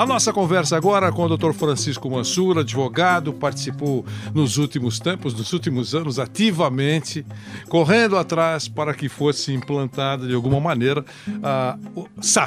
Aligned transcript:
A 0.00 0.06
nossa 0.06 0.32
conversa 0.32 0.78
agora 0.78 1.12
com 1.12 1.26
o 1.26 1.36
Dr. 1.36 1.52
Francisco 1.52 2.08
Mansur, 2.08 2.60
advogado, 2.60 3.34
participou 3.34 4.02
nos 4.32 4.56
últimos 4.56 4.98
tempos, 4.98 5.34
nos 5.34 5.52
últimos 5.52 5.94
anos, 5.94 6.18
ativamente, 6.18 7.22
correndo 7.68 8.16
atrás 8.16 8.66
para 8.66 8.94
que 8.94 9.10
fosse 9.10 9.52
implantada 9.52 10.26
de 10.26 10.34
alguma 10.34 10.58
maneira 10.58 11.04
a, 11.42 11.76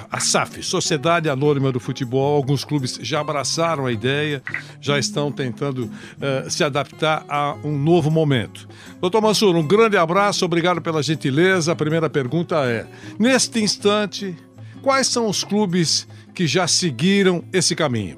a 0.09 0.19
SAF, 0.19 0.63
Sociedade 0.63 1.29
Anônima 1.29 1.71
do 1.71 1.79
Futebol. 1.79 2.37
Alguns 2.37 2.65
clubes 2.65 2.97
já 3.03 3.19
abraçaram 3.19 3.85
a 3.85 3.91
ideia, 3.91 4.41
já 4.81 4.97
estão 4.97 5.31
tentando 5.31 5.83
uh, 5.85 6.49
se 6.49 6.63
adaptar 6.63 7.23
a 7.29 7.55
um 7.63 7.77
novo 7.77 8.09
momento. 8.09 8.67
Doutor 8.99 9.21
Mansur, 9.21 9.55
um 9.55 9.67
grande 9.67 9.95
abraço, 9.95 10.43
obrigado 10.43 10.81
pela 10.81 11.03
gentileza. 11.03 11.71
A 11.71 11.75
primeira 11.75 12.09
pergunta 12.09 12.65
é: 12.65 12.87
neste 13.19 13.59
instante, 13.61 14.35
quais 14.81 15.07
são 15.07 15.27
os 15.27 15.43
clubes 15.43 16.07
que 16.33 16.47
já 16.47 16.67
seguiram 16.67 17.43
esse 17.53 17.75
caminho. 17.75 18.17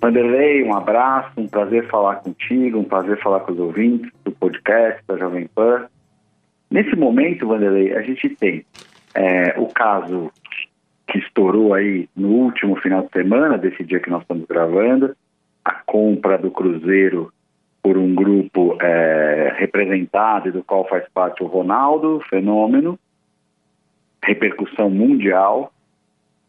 Vanderlei, 0.00 0.62
um 0.62 0.74
abraço, 0.74 1.32
um 1.38 1.48
prazer 1.48 1.88
falar 1.88 2.16
contigo, 2.16 2.78
um 2.78 2.84
prazer 2.84 3.18
falar 3.22 3.40
com 3.40 3.52
os 3.52 3.58
ouvintes 3.58 4.10
do 4.22 4.32
podcast 4.32 5.02
da 5.06 5.16
Jovem 5.16 5.48
Pan. 5.54 5.86
Nesse 6.70 6.94
momento, 6.94 7.48
Vanderlei, 7.48 7.96
a 7.96 8.02
gente 8.02 8.28
tem 8.36 8.66
é, 9.14 9.54
o 9.58 9.66
caso 9.68 10.30
que 11.06 11.18
estourou 11.18 11.72
aí 11.72 12.08
no 12.14 12.28
último 12.28 12.76
final 12.76 13.02
de 13.02 13.10
semana, 13.12 13.56
desse 13.56 13.82
dia 13.84 14.00
que 14.00 14.10
nós 14.10 14.22
estamos 14.22 14.46
gravando, 14.46 15.16
a 15.64 15.72
compra 15.86 16.36
do 16.36 16.50
Cruzeiro 16.50 17.32
por 17.82 17.96
um 17.98 18.14
grupo 18.14 18.76
é, 18.80 19.54
representado 19.58 20.50
do 20.50 20.64
qual 20.64 20.88
faz 20.88 21.04
parte 21.12 21.42
o 21.42 21.46
Ronaldo, 21.46 22.20
fenômeno, 22.28 22.98
repercussão 24.22 24.88
mundial, 24.88 25.70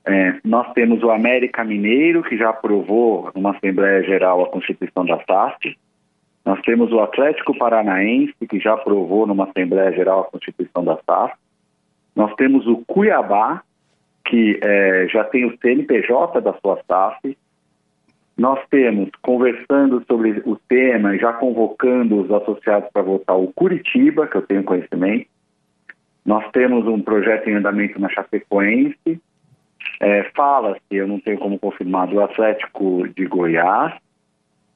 é, 0.08 0.40
nós 0.44 0.72
temos 0.74 1.02
o 1.02 1.10
América 1.10 1.64
Mineiro, 1.64 2.24
que 2.24 2.38
já 2.38 2.50
aprovou 2.50 3.32
numa 3.34 3.56
Assembleia 3.56 4.04
Geral 4.04 4.44
a 4.44 4.50
Constituição 4.50 5.06
da 5.06 5.20
SAF. 5.26 5.76
Nós 6.46 6.62
temos 6.62 6.92
o 6.92 7.00
Atlético 7.00 7.58
Paranaense, 7.58 8.36
que 8.48 8.60
já 8.60 8.74
aprovou 8.74 9.26
numa 9.26 9.46
Assembleia 9.46 9.92
Geral 9.92 10.22
a 10.22 10.32
Constituição 10.32 10.84
da 10.84 11.00
SAF. 11.06 11.34
Nós 12.16 12.34
temos 12.36 12.68
o 12.68 12.84
Cuiabá, 12.86 13.64
que 14.26 14.60
é, 14.62 15.08
já 15.08 15.24
tem 15.24 15.46
o 15.46 15.58
CNPJ 15.58 16.40
da 16.40 16.54
sua 16.54 16.80
SAF. 16.88 17.36
Nós 18.38 18.60
temos, 18.70 19.10
conversando 19.24 20.04
sobre 20.06 20.44
o 20.46 20.56
tema 20.68 21.16
e 21.16 21.20
já 21.20 21.34
convocando 21.34 22.22
os 22.22 22.32
associados 22.32 22.90
para 22.92 23.02
votar, 23.02 23.38
o 23.38 23.52
Curitiba, 23.54 24.28
que 24.28 24.36
eu 24.36 24.42
tenho 24.44 24.64
conhecimento. 24.64 25.28
Nós 26.24 26.48
temos 26.52 26.86
um 26.86 27.02
projeto 27.02 27.50
em 27.50 27.56
andamento 27.56 28.00
na 28.00 28.10
Chapecoense, 28.10 29.22
é, 30.00 30.24
Fala-se, 30.36 30.82
eu 30.92 31.08
não 31.08 31.20
tenho 31.20 31.38
como 31.38 31.60
confirmar, 31.60 32.08
do 32.08 32.22
Atlético 32.22 33.08
de 33.16 33.26
Goiás 33.26 33.94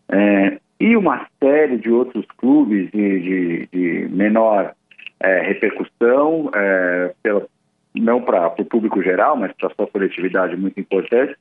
é, 0.09 0.59
e 0.79 0.95
uma 0.95 1.27
série 1.41 1.77
de 1.77 1.91
outros 1.91 2.25
clubes 2.37 2.89
de, 2.91 3.19
de, 3.19 3.69
de 3.71 4.09
menor 4.09 4.73
é, 5.19 5.41
repercussão, 5.41 6.49
é, 6.55 7.13
pela, 7.21 7.45
não 7.93 8.21
para 8.21 8.47
o 8.47 8.65
público 8.65 9.01
geral, 9.03 9.35
mas 9.35 9.51
para 9.53 9.67
a 9.67 9.75
sua 9.75 9.87
coletividade 9.87 10.55
muito 10.55 10.79
importante, 10.79 11.35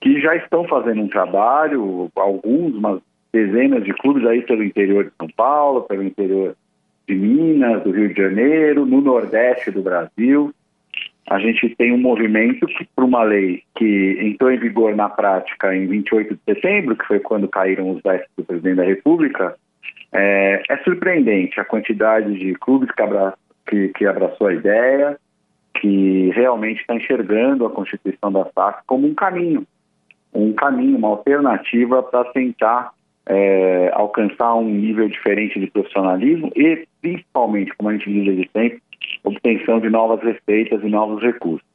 que 0.00 0.20
já 0.20 0.34
estão 0.34 0.66
fazendo 0.66 1.02
um 1.02 1.08
trabalho, 1.08 2.10
alguns, 2.16 2.74
umas 2.74 3.00
dezenas 3.32 3.84
de 3.84 3.92
clubes 3.92 4.26
aí 4.26 4.42
pelo 4.42 4.64
interior 4.64 5.04
de 5.04 5.12
São 5.18 5.28
Paulo, 5.36 5.82
pelo 5.82 6.02
interior 6.02 6.56
de 7.06 7.14
Minas, 7.14 7.82
do 7.82 7.90
Rio 7.90 8.08
de 8.08 8.20
Janeiro, 8.20 8.86
no 8.86 9.00
Nordeste 9.00 9.70
do 9.70 9.82
Brasil 9.82 10.52
a 11.30 11.38
gente 11.38 11.74
tem 11.76 11.92
um 11.92 11.98
movimento 11.98 12.66
para 12.94 13.04
uma 13.04 13.22
lei 13.22 13.62
que 13.76 14.18
entrou 14.20 14.50
em 14.50 14.58
vigor 14.58 14.94
na 14.94 15.08
prática 15.08 15.74
em 15.74 15.86
28 15.86 16.34
de 16.34 16.40
setembro, 16.44 16.96
que 16.96 17.06
foi 17.06 17.20
quando 17.20 17.48
caíram 17.48 17.90
os 17.90 18.02
vestes 18.02 18.28
do 18.36 18.44
presidente 18.44 18.76
da 18.76 18.84
República, 18.84 19.56
é, 20.12 20.62
é 20.68 20.76
surpreendente 20.78 21.58
a 21.58 21.64
quantidade 21.64 22.38
de 22.38 22.54
clubes 22.54 22.90
que, 22.90 23.02
abra, 23.02 23.34
que, 23.66 23.88
que 23.88 24.04
abraçou 24.04 24.48
a 24.48 24.54
ideia, 24.54 25.18
que 25.80 26.30
realmente 26.34 26.80
está 26.80 26.94
enxergando 26.94 27.64
a 27.64 27.70
Constituição 27.70 28.30
da 28.30 28.44
SAC 28.52 28.82
como 28.86 29.06
um 29.06 29.14
caminho, 29.14 29.66
um 30.34 30.52
caminho, 30.52 30.98
uma 30.98 31.08
alternativa 31.08 32.02
para 32.02 32.24
tentar 32.26 32.92
é, 33.26 33.90
alcançar 33.94 34.54
um 34.54 34.68
nível 34.68 35.08
diferente 35.08 35.58
de 35.58 35.68
profissionalismo 35.68 36.50
e, 36.54 36.86
principalmente, 37.00 37.72
como 37.76 37.88
a 37.88 37.92
gente 37.92 38.12
diz 38.12 38.24
desde 38.24 38.50
sempre, 38.52 38.82
obtenção 39.24 39.80
de 39.80 39.88
novas 39.88 40.20
receitas 40.22 40.82
e 40.82 40.88
novos 40.88 41.22
recursos. 41.22 41.72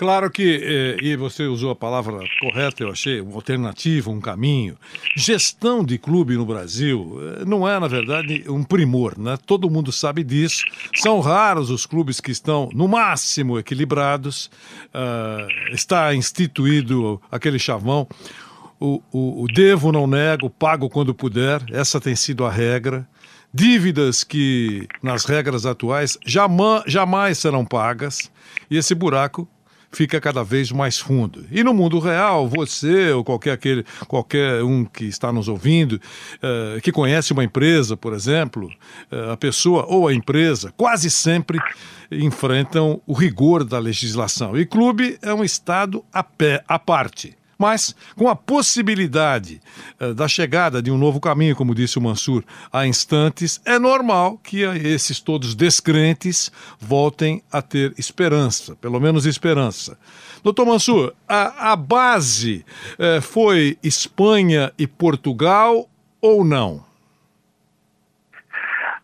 Claro 0.00 0.30
que, 0.30 0.58
eh, 0.62 0.96
e 1.02 1.14
você 1.14 1.42
usou 1.42 1.70
a 1.70 1.76
palavra 1.76 2.20
correta, 2.40 2.82
eu 2.82 2.90
achei, 2.90 3.20
uma 3.20 3.34
alternativa, 3.34 4.08
um 4.10 4.18
caminho. 4.18 4.74
Gestão 5.14 5.84
de 5.84 5.98
clube 5.98 6.38
no 6.38 6.46
Brasil 6.46 7.18
eh, 7.20 7.44
não 7.44 7.68
é, 7.68 7.78
na 7.78 7.86
verdade, 7.86 8.42
um 8.48 8.64
primor, 8.64 9.18
né? 9.18 9.36
Todo 9.44 9.68
mundo 9.68 9.92
sabe 9.92 10.24
disso. 10.24 10.64
São 10.94 11.20
raros 11.20 11.68
os 11.68 11.84
clubes 11.84 12.18
que 12.18 12.30
estão, 12.30 12.70
no 12.72 12.88
máximo, 12.88 13.58
equilibrados. 13.58 14.50
Uh, 14.86 15.74
está 15.74 16.14
instituído 16.14 17.20
aquele 17.30 17.58
chavão. 17.58 18.08
O, 18.80 19.02
o, 19.12 19.42
o 19.42 19.46
devo, 19.48 19.92
não 19.92 20.06
nego, 20.06 20.48
pago 20.48 20.88
quando 20.88 21.14
puder. 21.14 21.60
Essa 21.70 22.00
tem 22.00 22.16
sido 22.16 22.46
a 22.46 22.50
regra 22.50 23.06
dívidas 23.52 24.24
que, 24.24 24.86
nas 25.02 25.24
regras 25.24 25.66
atuais, 25.66 26.18
jamais, 26.24 26.84
jamais 26.86 27.38
serão 27.38 27.64
pagas, 27.64 28.30
e 28.70 28.76
esse 28.76 28.94
buraco 28.94 29.48
fica 29.92 30.20
cada 30.20 30.42
vez 30.42 30.70
mais 30.70 30.98
fundo. 30.98 31.44
E 31.50 31.64
no 31.64 31.74
mundo 31.74 31.98
real, 31.98 32.48
você 32.48 33.10
ou 33.10 33.24
qualquer, 33.24 33.52
aquele, 33.52 33.84
qualquer 34.06 34.62
um 34.62 34.84
que 34.84 35.04
está 35.04 35.32
nos 35.32 35.48
ouvindo, 35.48 35.94
uh, 35.94 36.80
que 36.80 36.92
conhece 36.92 37.32
uma 37.32 37.44
empresa, 37.44 37.96
por 37.96 38.12
exemplo, 38.12 38.70
uh, 39.10 39.32
a 39.32 39.36
pessoa 39.36 39.84
ou 39.88 40.06
a 40.06 40.14
empresa, 40.14 40.72
quase 40.76 41.10
sempre 41.10 41.58
enfrentam 42.10 43.00
o 43.06 43.12
rigor 43.12 43.64
da 43.64 43.78
legislação. 43.78 44.56
E 44.56 44.64
clube 44.64 45.18
é 45.22 45.34
um 45.34 45.44
estado 45.44 46.04
a 46.12 46.22
pé, 46.22 46.62
à 46.68 46.78
parte. 46.78 47.39
Mas, 47.60 47.94
com 48.16 48.26
a 48.26 48.34
possibilidade 48.34 49.60
uh, 50.00 50.14
da 50.14 50.26
chegada 50.26 50.80
de 50.80 50.90
um 50.90 50.96
novo 50.96 51.20
caminho, 51.20 51.54
como 51.54 51.74
disse 51.74 51.98
o 51.98 52.00
Mansur 52.00 52.42
há 52.72 52.86
instantes, 52.86 53.60
é 53.66 53.78
normal 53.78 54.38
que 54.42 54.62
esses 54.62 55.20
todos 55.20 55.54
descrentes 55.54 56.50
voltem 56.80 57.42
a 57.52 57.60
ter 57.60 57.92
esperança, 57.98 58.74
pelo 58.76 58.98
menos 58.98 59.26
esperança. 59.26 59.98
Doutor 60.42 60.64
Mansur, 60.64 61.12
a, 61.28 61.72
a 61.72 61.76
base 61.76 62.64
uh, 62.94 63.20
foi 63.20 63.76
Espanha 63.82 64.72
e 64.78 64.86
Portugal 64.86 65.86
ou 66.18 66.42
não? 66.42 66.82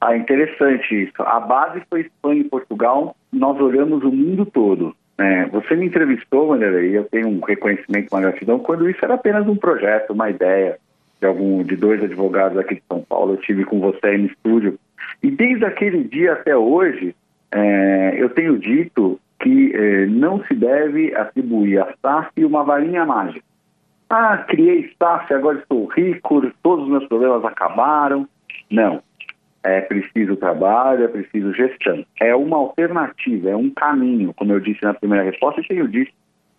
Ah, 0.01 0.17
interessante 0.17 1.05
isso. 1.05 1.23
A 1.23 1.41
base 1.41 1.83
foi 1.91 2.01
Espanha 2.01 2.41
e 2.41 2.45
Portugal. 2.45 3.15
Nós 3.31 3.61
olhamos 3.61 4.03
o 4.03 4.11
mundo 4.11 4.47
todo. 4.47 4.97
É, 5.19 5.47
você 5.47 5.75
me 5.75 5.87
entrevistou, 5.87 6.49
Wanderlei, 6.49 6.91
e 6.91 6.95
eu 6.95 7.05
tenho 7.05 7.29
um 7.29 7.41
reconhecimento, 7.41 8.13
uma 8.13 8.21
gratidão, 8.21 8.59
quando 8.59 8.89
isso 8.89 9.03
era 9.03 9.15
apenas 9.15 9.47
um 9.49 9.57
projeto, 9.57 10.13
uma 10.13 10.29
ideia 10.29 10.79
de 11.21 11.27
algum 11.27 11.63
de 11.63 11.75
dois 11.75 12.03
advogados 12.03 12.59
aqui 12.59 12.75
de 12.75 12.83
São 12.87 13.01
Paulo. 13.01 13.35
Eu 13.35 13.39
tive 13.39 13.65
com 13.65 13.81
você 13.81 14.09
aí 14.09 14.19
no 14.19 14.27
estúdio. 14.27 14.79
E 15.23 15.31
desde 15.31 15.65
aquele 15.65 16.05
dia 16.05 16.35
até 16.35 16.55
hoje, 16.55 17.15
é, 17.51 18.15
eu 18.19 18.29
tenho 18.31 18.59
dito 18.59 19.19
que 19.41 19.73
é, 19.75 20.07
não 20.07 20.45
se 20.45 20.55
deve 20.55 21.15
atribuir 21.15 21.79
a 21.79 21.95
SAF 22.03 22.45
uma 22.45 22.63
varinha 22.63 23.05
mágica. 23.07 23.45
Ah, 24.11 24.39
criei 24.49 24.93
SAF, 24.99 25.33
agora 25.33 25.59
estou 25.59 25.87
rico, 25.87 26.53
todos 26.63 26.85
os 26.85 26.91
meus 26.91 27.07
problemas 27.09 27.45
acabaram. 27.45 28.29
Não 28.71 29.01
é 29.67 29.81
preciso 29.81 30.37
trabalho, 30.37 31.05
é 31.05 31.09
preciso 31.09 31.53
gestão. 31.53 32.05
É 32.21 32.35
uma 32.35 32.57
alternativa, 32.57 33.51
é 33.51 33.57
um 33.57 33.71
caminho, 33.71 34.33
como 34.35 34.53
eu 34.53 34.61
disse 34.61 34.83
na 34.83 34.95
primeira 34.95 35.25
resposta 35.25 35.61
e 35.61 35.67
tenho 35.67 35.89
dito 35.89 36.13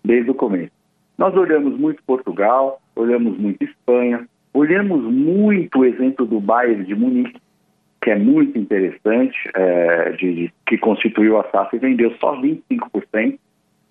desde 0.03 0.29
o 0.29 0.35
começo. 0.35 0.71
Nós 1.17 1.35
olhamos 1.35 1.79
muito 1.79 2.03
Portugal, 2.03 2.81
olhamos 2.95 3.37
muito 3.37 3.63
Espanha, 3.63 4.27
olhamos 4.53 5.03
muito 5.03 5.79
o 5.79 5.85
exemplo 5.85 6.25
do 6.25 6.39
Bayern 6.39 6.83
de 6.83 6.95
Munique, 6.95 7.39
que 8.01 8.11
é 8.11 8.15
muito 8.15 8.57
interessante, 8.57 9.37
é, 9.53 10.11
de, 10.11 10.33
de, 10.33 10.53
que 10.65 10.77
constituiu 10.77 11.39
a 11.39 11.49
SAF 11.49 11.75
e 11.75 11.79
vendeu 11.79 12.13
só 12.19 12.39
25%. 12.39 13.39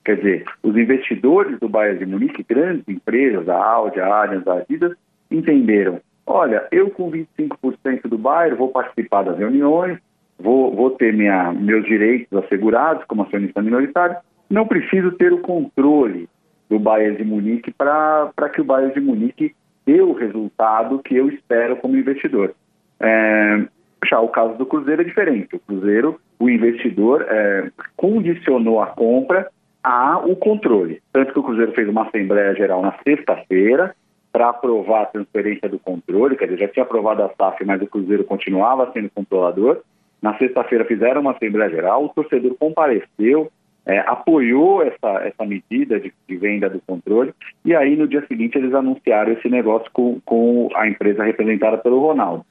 Quer 0.05 0.17
dizer, 0.17 0.45
os 0.63 0.77
investidores 0.77 1.59
do 1.59 1.69
Bayern 1.69 1.99
de 1.99 2.07
Munique, 2.07 2.47
grandes 2.49 2.87
empresas, 2.89 3.49
a 3.49 3.57
Audi, 3.57 3.99
a 3.99 4.07
Allianz, 4.07 4.47
a 4.47 4.59
Adidas, 4.59 4.97
entenderam 5.31 6.01
Olha, 6.27 6.67
eu 6.73 6.91
com 6.91 7.11
25% 7.11 8.09
do 8.09 8.19
bairro 8.19 8.57
vou 8.57 8.69
participar 8.71 9.23
das 9.23 9.39
reuniões, 9.39 9.99
vou, 10.39 10.75
vou 10.75 10.91
ter 10.91 11.13
minha, 11.13 11.53
meus 11.53 11.85
direitos 11.87 12.37
assegurados 12.37 13.05
como 13.05 13.23
acionista 13.23 13.63
minoritário, 13.63 14.17
não 14.51 14.67
preciso 14.67 15.13
ter 15.13 15.33
o 15.33 15.39
controle 15.39 16.29
do 16.69 16.79
Bayern 16.81 17.17
de 17.17 17.25
Munique 17.25 17.73
para 17.73 18.51
que 18.53 18.61
o 18.61 18.65
Bayern 18.65 18.93
de 18.93 19.01
Munique 19.01 19.55
dê 19.87 20.01
o 20.01 20.13
resultado 20.13 20.99
que 20.99 21.15
eu 21.15 21.29
espero 21.29 21.77
como 21.77 21.97
investidor. 21.97 22.55
É, 22.99 23.65
já 24.09 24.21
o 24.21 24.29
caso 24.29 24.59
do 24.59 24.67
Cruzeiro 24.67 25.03
é 25.03 25.05
diferente. 25.05 25.55
O 25.55 25.61
Cruzeiro, 25.61 26.21
o 26.41 26.51
investidor 26.51 27.25
é, 27.29 27.71
condicionou 27.97 28.83
a 28.83 28.87
compra 28.87 29.49
ao 29.83 30.35
controle. 30.35 31.01
Tanto 31.13 31.33
que 31.33 31.39
o 31.39 31.43
Cruzeiro 31.43 31.73
fez 31.73 31.89
uma 31.89 32.09
Assembleia 32.09 32.55
Geral 32.55 32.83
na 32.83 32.95
sexta-feira 33.05 33.95
para 34.37 34.51
aprovar 34.51 35.05
a 35.05 35.07
transferência 35.07 35.67
do 35.67 35.79
controle, 35.79 36.37
quer 36.37 36.45
dizer, 36.45 36.59
já 36.59 36.69
tinha 36.69 36.83
aprovado 36.83 37.23
a 37.23 37.31
SAF, 37.31 37.65
mas 37.65 37.81
o 37.81 37.87
Cruzeiro 37.87 38.23
continuava 38.23 38.93
sendo 38.93 39.09
controlador. 39.09 39.81
Na 40.21 40.37
sexta-feira 40.37 40.85
fizeram 40.85 41.23
uma 41.23 41.31
Assembleia 41.31 41.71
Geral, 41.71 42.05
o 42.05 42.11
torcedor 42.11 42.55
compareceu, 42.61 43.51
é, 43.87 44.01
apoiou 44.01 44.83
essa, 44.83 45.25
essa 45.25 45.43
medida 45.47 45.99
de, 45.99 46.13
de, 46.29 46.37
venda 46.37 46.69
do 46.69 46.83
controle, 46.87 47.33
e 47.65 47.75
aí 47.75 47.97
no 47.97 48.07
dia 48.07 48.23
seguinte 48.27 48.59
eles 48.59 48.75
anunciaram 48.75 49.33
esse 49.33 49.49
negócio 49.49 49.91
com, 49.91 50.21
com 50.23 50.69
a 50.75 50.87
empresa 50.87 51.25
representada 51.25 51.79
pelo 51.79 52.01
Ronaldo. 52.01 52.45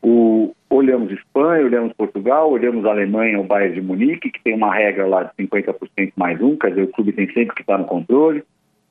O, 0.00 0.54
olhamos 0.70 1.10
Espanha, 1.10 1.64
olhamos 1.64 1.92
Portugal, 1.94 2.52
olhamos 2.52 2.84
Alemanha, 2.84 3.40
o 3.40 3.44
Bayern 3.44 3.74
de 3.74 3.80
Munique, 3.80 4.30
que 4.30 4.42
tem 4.44 4.54
uma 4.54 4.72
regra 4.72 5.08
lá 5.08 5.24
de 5.24 5.44
50% 5.44 6.12
mais 6.14 6.40
um, 6.40 6.56
quer 6.56 6.68
dizer, 6.68 6.84
o 6.84 6.92
clube 6.92 7.10
tem 7.10 7.26
sempre 7.32 7.56
que 7.56 7.62
estar 7.62 7.78
no 7.78 7.84
controle. 7.84 8.44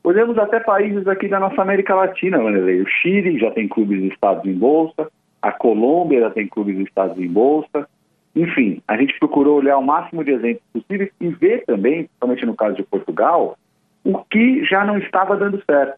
Olhamos 0.05 0.37
até 0.37 0.59
países 0.59 1.07
aqui 1.07 1.27
da 1.27 1.39
nossa 1.39 1.59
América 1.59 1.95
Latina. 1.95 2.37
O 2.37 2.87
Chile 2.87 3.39
já 3.39 3.49
tem 3.49 3.67
clubes 3.67 3.99
listados 3.99 4.45
em 4.45 4.53
bolsa, 4.53 5.09
a 5.41 5.51
Colômbia 5.51 6.19
já 6.19 6.29
tem 6.29 6.47
clubes 6.47 6.77
listados 6.77 7.17
em 7.17 7.27
bolsa, 7.27 7.89
enfim, 8.35 8.83
a 8.87 8.95
gente 8.97 9.17
procurou 9.17 9.57
olhar 9.57 9.79
o 9.79 9.83
máximo 9.83 10.23
de 10.23 10.29
exemplos 10.29 10.63
possíveis 10.71 11.09
e 11.19 11.29
ver 11.29 11.65
também, 11.65 12.03
principalmente 12.03 12.45
no 12.45 12.55
caso 12.55 12.75
de 12.75 12.83
Portugal, 12.83 13.57
o 14.03 14.19
que 14.25 14.63
já 14.65 14.85
não 14.85 14.99
estava 14.99 15.35
dando 15.35 15.59
certo 15.65 15.97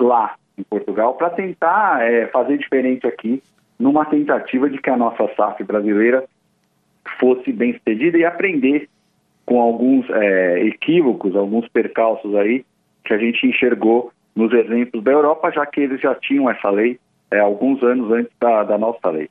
lá 0.00 0.34
em 0.58 0.64
Portugal 0.64 1.14
para 1.14 1.30
tentar 1.30 2.02
é, 2.02 2.26
fazer 2.26 2.58
diferente 2.58 3.06
aqui 3.06 3.40
numa 3.78 4.04
tentativa 4.06 4.68
de 4.68 4.78
que 4.78 4.90
a 4.90 4.96
nossa 4.96 5.32
SAF 5.36 5.62
brasileira 5.62 6.24
fosse 7.20 7.52
bem 7.52 7.74
sucedida 7.74 8.18
e 8.18 8.24
aprender 8.24 8.88
com 9.46 9.60
alguns 9.60 10.04
é, 10.10 10.64
equívocos, 10.66 11.36
alguns 11.36 11.68
percalços 11.68 12.34
aí 12.34 12.64
que 13.04 13.12
a 13.12 13.18
gente 13.18 13.46
enxergou 13.46 14.12
nos 14.34 14.52
exemplos 14.52 15.02
da 15.04 15.12
Europa, 15.12 15.52
já 15.52 15.64
que 15.66 15.80
eles 15.80 16.00
já 16.00 16.14
tinham 16.14 16.50
essa 16.50 16.70
lei 16.70 16.98
é, 17.30 17.38
alguns 17.38 17.82
anos 17.82 18.10
antes 18.10 18.32
da, 18.40 18.64
da 18.64 18.78
nossa 18.78 19.10
lei. 19.10 19.28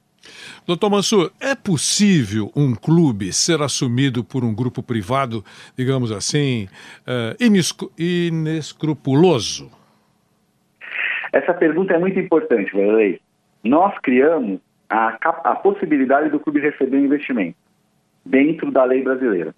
Doutor 0.66 0.90
Mansur, 0.90 1.32
é 1.42 1.54
possível 1.54 2.50
um 2.56 2.74
clube 2.74 3.34
ser 3.34 3.62
assumido 3.62 4.24
por 4.24 4.44
um 4.44 4.56
grupo 4.56 4.82
privado, 4.82 5.44
digamos 5.78 6.12
assim, 6.12 6.70
uh, 7.06 7.36
inescrupuloso? 8.00 9.70
Essa 11.34 11.54
pergunta 11.54 11.94
é 11.94 12.00
muito 12.00 12.18
importante, 12.20 12.72
Valerei. 12.72 13.20
Nós 13.64 13.94
criamos 14.00 14.60
a, 14.90 15.18
a 15.44 15.56
possibilidade 15.56 16.30
do 16.30 16.40
clube 16.40 16.62
receber 16.62 16.98
um 16.98 17.06
investimento 17.06 17.58
dentro 18.26 18.72
da 18.72 18.86
lei 18.86 19.04
brasileira. 19.04 19.54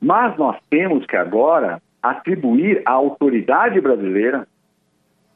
Mas 0.00 0.36
nós 0.38 0.56
temos 0.70 1.04
que 1.04 1.16
agora 1.16 1.82
atribuir 2.02 2.82
à 2.84 2.92
autoridade 2.92 3.80
brasileira, 3.80 4.46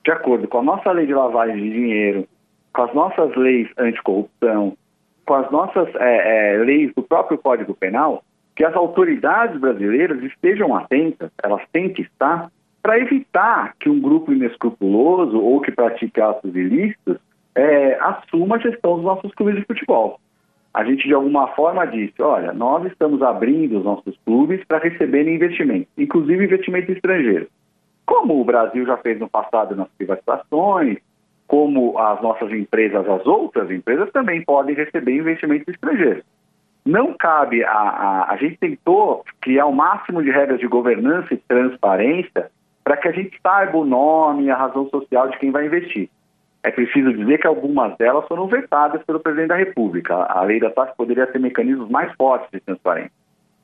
de 0.05 0.11
acordo 0.11 0.49
com 0.49 0.59
a 0.59 0.63
nossa 0.63 0.91
lei 0.93 1.07
de 1.07 1.15
lavagem 1.15 1.57
de 1.57 1.71
dinheiro, 1.71 2.29
com 2.73 2.83
as 2.83 2.95
nossas 2.95 3.35
leis 3.37 3.69
anticorrupção, 3.79 4.77
com 5.25 5.35
as 5.35 5.51
nossas 5.51 5.89
é, 5.97 6.55
é, 6.55 6.59
leis 6.59 6.93
do 6.95 7.03
próprio 7.03 7.39
Código 7.39 7.75
Penal, 7.75 8.23
que 8.55 8.65
as 8.65 8.75
autoridades 8.75 9.61
brasileiras 9.61 10.23
estejam 10.23 10.75
atentas, 10.75 11.31
elas 11.43 11.63
têm 11.73 11.93
que 11.93 12.03
estar, 12.03 12.51
para 12.83 12.99
evitar 12.99 13.75
que 13.81 13.89
um 13.89 14.01
grupo 14.01 14.33
inescrupuloso 14.33 15.39
ou 15.41 15.61
que 15.61 15.73
pratique 15.73 16.21
atos 16.21 16.55
ilícitos 16.55 17.19
é, 17.55 17.99
assuma 18.01 18.57
a 18.57 18.59
gestão 18.61 18.97
dos 18.97 19.05
nossos 19.05 19.33
clubes 19.35 19.57
de 19.57 19.65
futebol. 19.65 20.21
A 20.77 20.85
gente, 20.85 21.09
de 21.09 21.15
alguma 21.15 21.49
forma, 21.55 21.87
disse: 21.87 22.21
olha, 22.21 22.53
nós 22.53 22.85
estamos 22.85 23.23
abrindo 23.23 23.79
os 23.79 23.85
nossos 23.85 24.15
clubes 24.27 24.63
para 24.67 24.77
receberem 24.77 25.37
investimentos, 25.37 25.89
inclusive 25.97 26.45
investimento 26.45 26.93
estrangeiro. 26.93 27.49
Como 28.05 28.39
o 28.39 28.45
Brasil 28.45 28.85
já 28.85 28.99
fez 28.99 29.19
no 29.19 29.27
passado 29.27 29.75
nas 29.75 29.89
privatizações, 29.97 30.99
como 31.47 31.99
as 31.99 32.21
nossas 32.21 32.53
empresas, 32.53 33.09
as 33.09 33.27
outras 33.27 33.71
empresas 33.71 34.13
também 34.13 34.45
podem 34.45 34.75
receber 34.75 35.17
investimentos 35.17 35.67
estrangeiros. 35.67 36.25
Não 36.85 37.15
cabe 37.15 37.65
a, 37.65 37.73
a, 37.73 38.33
a 38.33 38.37
gente 38.37 38.59
tentou 38.59 39.25
criar 39.41 39.65
o 39.65 39.75
máximo 39.75 40.23
de 40.23 40.31
regras 40.31 40.61
de 40.61 40.67
governança 40.67 41.33
e 41.33 41.39
transparência 41.39 42.51
para 42.85 42.99
que 42.99 43.09
a 43.09 43.13
gente 43.13 43.41
saiba 43.43 43.79
o 43.79 43.87
nome 43.87 44.51
a 44.51 44.57
razão 44.57 44.91
social 44.91 45.31
de 45.31 45.39
quem 45.39 45.51
vai 45.51 45.65
investir. 45.65 46.11
É 46.67 46.71
preciso 46.73 47.13
dizer 47.13 47.39
que 47.39 47.47
algumas 47.47 47.97
delas 47.97 48.27
foram 48.27 48.49
vetadas 48.49 49.01
pelo 49.05 49.21
presidente 49.21 49.51
da 49.51 49.55
República. 49.55 50.17
A 50.17 50.43
lei 50.43 50.59
da 50.59 50.69
taxa 50.69 50.93
poderia 50.97 51.25
ter 51.25 51.39
mecanismos 51.39 51.89
mais 51.89 52.13
fortes 52.17 52.51
de 52.51 52.59
transparência. 52.59 53.13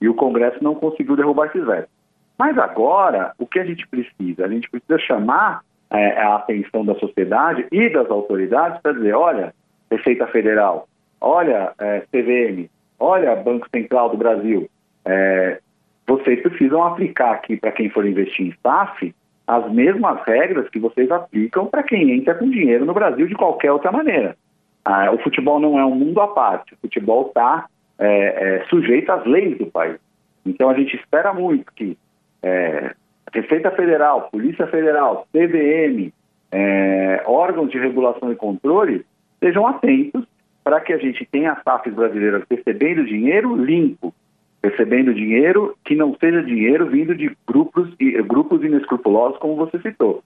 E 0.00 0.08
o 0.08 0.14
Congresso 0.14 0.62
não 0.62 0.76
conseguiu 0.76 1.16
derrubar 1.16 1.46
esses 1.46 1.66
vetos. 1.66 1.90
Mas 2.38 2.56
agora, 2.56 3.32
o 3.40 3.44
que 3.44 3.58
a 3.58 3.64
gente 3.64 3.88
precisa? 3.88 4.44
A 4.44 4.49
gente 4.49 4.70
precisa 4.70 5.00
chamar 5.00 5.62
é, 5.90 6.16
a 6.16 6.37
atenção 6.37 6.84
da 6.84 6.94
sociedade 6.94 7.66
e 7.72 7.88
das 7.88 8.08
autoridades 8.08 8.81
para 8.81 8.93
dizer, 8.93 9.14
olha, 9.14 9.52
Receita 9.90 10.28
Federal, 10.28 10.87
olha, 11.20 11.72
é, 11.81 12.05
CVM, 12.12 12.70
olha, 13.00 13.34
Banco 13.34 13.66
Central 13.75 14.10
do 14.10 14.16
Brasil, 14.16 14.70
é, 15.05 15.58
vocês 16.06 16.40
precisam 16.40 16.84
aplicar 16.84 17.32
aqui 17.32 17.56
para 17.56 17.72
quem 17.72 17.90
for 17.90 18.06
investir 18.06 18.46
em 18.46 18.55
SAF 18.62 19.12
as 19.46 19.70
mesmas 19.72 20.22
regras 20.24 20.68
que 20.68 20.78
vocês 20.78 21.10
aplicam 21.10 21.66
para 21.66 21.82
quem 21.82 22.12
entra 22.12 22.34
com 22.34 22.48
dinheiro 22.48 22.84
no 22.84 22.94
Brasil 22.94 23.26
de 23.26 23.34
qualquer 23.34 23.72
outra 23.72 23.90
maneira. 23.90 24.36
Ah, 24.84 25.10
o 25.12 25.18
futebol 25.18 25.60
não 25.60 25.78
é 25.78 25.84
um 25.84 25.94
mundo 25.94 26.20
à 26.20 26.28
parte, 26.28 26.74
o 26.74 26.76
futebol 26.78 27.28
está 27.28 27.66
é, 27.98 28.06
é, 28.06 28.64
sujeito 28.64 29.10
às 29.10 29.24
leis 29.24 29.58
do 29.58 29.66
país. 29.66 29.98
Então 30.44 30.70
a 30.70 30.74
gente 30.74 30.96
espera 30.96 31.32
muito 31.32 31.72
que 31.72 31.96
é, 32.42 32.94
Receita 33.32 33.70
Federal, 33.70 34.28
Polícia 34.30 34.66
Federal, 34.66 35.26
CVM, 35.32 36.12
é, 36.50 37.22
órgãos 37.26 37.70
de 37.70 37.78
regulação 37.78 38.32
e 38.32 38.36
controle 38.36 39.06
sejam 39.40 39.66
atentos 39.66 40.24
para 40.62 40.80
que 40.80 40.92
a 40.92 40.98
gente 40.98 41.26
tenha 41.26 41.52
as 41.52 41.62
SAFs 41.62 41.94
brasileiras 41.94 42.44
recebendo 42.48 43.04
dinheiro 43.04 43.56
limpo, 43.56 44.14
recebendo 44.62 45.14
dinheiro 45.14 45.76
que 45.84 45.94
não 45.94 46.16
seja 46.18 46.42
dinheiro 46.42 46.86
vindo 46.86 47.14
de 47.14 47.36
grupos, 47.46 47.88
grupos 48.26 48.62
inescrupulosos, 48.62 49.38
como 49.38 49.56
você 49.56 49.78
citou. 49.80 50.22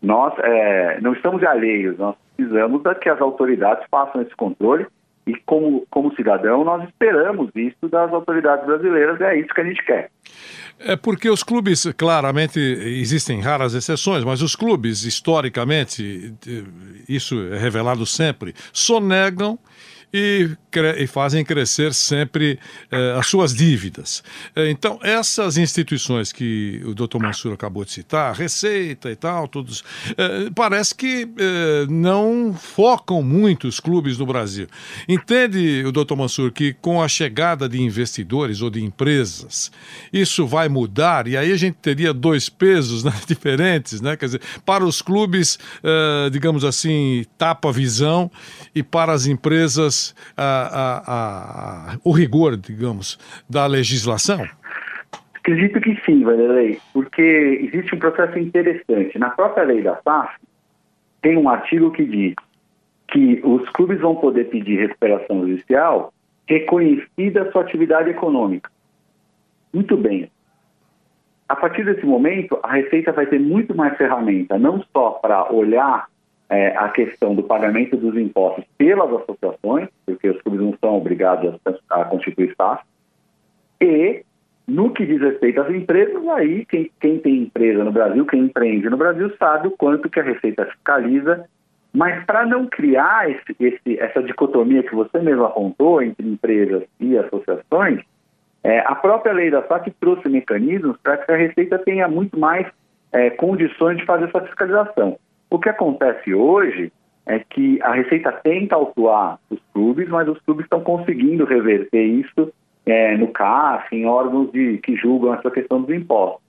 Nós 0.00 0.32
é, 0.38 1.00
não 1.00 1.12
estamos 1.12 1.42
alheios, 1.42 1.98
nós 1.98 2.16
precisamos 2.36 2.82
que 3.00 3.08
as 3.08 3.20
autoridades 3.20 3.84
façam 3.90 4.22
esse 4.22 4.34
controle 4.34 4.86
e, 5.26 5.34
como, 5.44 5.86
como 5.90 6.14
cidadão, 6.14 6.64
nós 6.64 6.88
esperamos 6.88 7.50
isso 7.54 7.88
das 7.88 8.10
autoridades 8.12 8.64
brasileiras 8.64 9.20
é 9.20 9.38
isso 9.38 9.52
que 9.54 9.60
a 9.60 9.64
gente 9.64 9.84
quer. 9.84 10.10
É 10.78 10.96
porque 10.96 11.28
os 11.28 11.42
clubes, 11.42 11.84
claramente, 11.96 12.58
existem 12.58 13.40
raras 13.40 13.74
exceções, 13.74 14.24
mas 14.24 14.40
os 14.40 14.56
clubes, 14.56 15.04
historicamente, 15.04 16.34
isso 17.06 17.34
é 17.52 17.58
revelado 17.58 18.06
sempre, 18.06 18.54
sonegam 18.72 19.58
e, 20.12 20.50
e 20.98 21.06
fazem 21.06 21.44
crescer 21.44 21.94
sempre 21.94 22.58
eh, 22.90 23.14
as 23.16 23.26
suas 23.26 23.54
dívidas. 23.54 24.22
Eh, 24.56 24.70
então, 24.70 24.98
essas 25.02 25.56
instituições 25.56 26.32
que 26.32 26.82
o 26.84 26.94
doutor 26.94 27.20
Mansur 27.22 27.52
acabou 27.52 27.84
de 27.84 27.92
citar, 27.92 28.34
Receita 28.34 29.10
e 29.10 29.16
tal, 29.16 29.46
todos, 29.46 29.84
eh, 30.16 30.50
parece 30.54 30.94
que 30.94 31.28
não 31.88 32.54
focam 32.54 33.22
muito 33.22 33.68
os 33.68 33.78
clubes 33.78 34.18
no 34.18 34.26
Brasil. 34.26 34.66
Entende, 35.08 35.84
o 35.86 35.92
doutor 35.92 36.16
Mansur, 36.16 36.50
que 36.50 36.72
com 36.74 37.02
a 37.02 37.08
chegada 37.08 37.68
de 37.68 37.80
investidores 37.80 38.60
ou 38.62 38.70
de 38.70 38.82
empresas, 38.82 39.70
isso 40.12 40.46
vai 40.46 40.68
mudar 40.68 41.26
e 41.26 41.36
aí 41.36 41.52
a 41.52 41.56
gente 41.56 41.74
teria 41.74 42.12
dois 42.12 42.48
pesos 42.48 43.04
né, 43.04 43.12
diferentes, 43.26 44.00
né? 44.00 44.16
Quer 44.16 44.26
dizer, 44.26 44.40
para 44.64 44.84
os 44.84 45.02
clubes, 45.02 45.58
digamos 46.32 46.64
assim, 46.64 47.24
tapa 47.38 47.72
visão 47.72 48.30
e 48.74 48.82
para 48.82 49.12
as 49.12 49.26
empresas 49.26 49.99
a, 50.36 50.44
a, 50.44 51.92
a, 51.92 51.98
o 52.04 52.12
rigor, 52.12 52.56
digamos, 52.56 53.18
da 53.48 53.66
legislação? 53.66 54.40
Acredito 55.34 55.80
que 55.80 55.98
sim, 56.04 56.22
Vanderlei, 56.22 56.78
porque 56.92 57.22
existe 57.62 57.94
um 57.94 57.98
processo 57.98 58.38
interessante. 58.38 59.18
Na 59.18 59.30
própria 59.30 59.64
lei 59.64 59.82
da 59.82 60.00
SAF, 60.02 60.36
tem 61.22 61.36
um 61.36 61.48
artigo 61.48 61.90
que 61.90 62.04
diz 62.04 62.34
que 63.08 63.40
os 63.42 63.68
clubes 63.70 64.00
vão 64.00 64.16
poder 64.16 64.44
pedir 64.44 64.78
recuperação 64.78 65.40
judicial 65.40 66.12
reconhecida 66.46 67.50
sua 67.52 67.62
atividade 67.62 68.10
econômica. 68.10 68.70
Muito 69.72 69.96
bem. 69.96 70.30
A 71.48 71.56
partir 71.56 71.84
desse 71.84 72.04
momento, 72.04 72.58
a 72.62 72.72
Receita 72.72 73.12
vai 73.12 73.26
ter 73.26 73.40
muito 73.40 73.74
mais 73.74 73.96
ferramenta, 73.96 74.58
não 74.58 74.84
só 74.92 75.10
para 75.12 75.52
olhar 75.52 76.08
é, 76.50 76.76
a 76.76 76.88
questão 76.88 77.32
do 77.34 77.44
pagamento 77.44 77.96
dos 77.96 78.16
impostos 78.16 78.64
pelas 78.76 79.08
associações, 79.12 79.88
porque 80.04 80.28
os 80.28 80.42
clubes 80.42 80.60
não 80.60 80.74
são 80.80 80.96
obrigados 80.96 81.54
a, 81.88 82.00
a 82.00 82.04
constituir 82.06 82.52
SAF, 82.56 82.82
e 83.80 84.24
no 84.66 84.92
que 84.92 85.06
diz 85.06 85.20
respeito 85.20 85.60
às 85.60 85.70
empresas, 85.70 86.26
aí 86.28 86.66
quem, 86.66 86.90
quem, 87.00 87.18
tem 87.18 87.42
empresa 87.42 87.84
no 87.84 87.92
Brasil, 87.92 88.26
quem 88.26 88.40
empreende 88.42 88.90
no 88.90 88.96
Brasil, 88.96 89.32
sabe 89.38 89.68
o 89.68 89.70
quanto 89.70 90.10
que 90.10 90.18
a 90.20 90.24
Receita 90.24 90.66
fiscaliza 90.66 91.44
Mas 91.92 92.24
para 92.24 92.44
não 92.44 92.66
criar 92.66 93.30
esse, 93.30 93.56
esse, 93.58 93.98
essa 93.98 94.22
dicotomia 94.22 94.82
que 94.82 94.94
você 94.94 95.18
mesmo 95.20 95.44
apontou 95.44 96.02
entre 96.02 96.28
empresas 96.28 96.82
e 96.98 97.16
associações, 97.16 98.00
é, 98.62 98.80
a 98.80 98.94
própria 98.94 99.32
lei 99.32 99.50
da 99.50 99.66
SAF 99.66 99.90
trouxe 100.00 100.28
mecanismos 100.28 100.96
para 101.02 101.16
que 101.16 101.32
a 101.32 101.36
Receita 101.36 101.78
tenha 101.78 102.06
muito 102.08 102.38
mais 102.38 102.66
é, 103.12 103.30
condições 103.30 103.98
de 103.98 104.04
fazer 104.04 104.26
essa 104.26 104.40
fiscalização. 104.42 105.18
O 105.50 105.58
que 105.58 105.68
acontece 105.68 106.32
hoje 106.32 106.92
é 107.26 107.40
que 107.40 107.82
a 107.82 107.92
Receita 107.92 108.32
tenta 108.32 108.76
autuar 108.76 109.38
os 109.50 109.58
clubes, 109.74 110.08
mas 110.08 110.28
os 110.28 110.40
clubes 110.40 110.64
estão 110.64 110.80
conseguindo 110.80 111.44
reverter 111.44 112.02
isso 112.02 112.52
é, 112.86 113.16
no 113.16 113.28
CAF, 113.28 113.94
em 113.94 114.06
órgãos 114.06 114.50
de, 114.52 114.78
que 114.78 114.96
julgam 114.96 115.34
essa 115.34 115.50
questão 115.50 115.82
dos 115.82 115.94
impostos. 115.94 116.40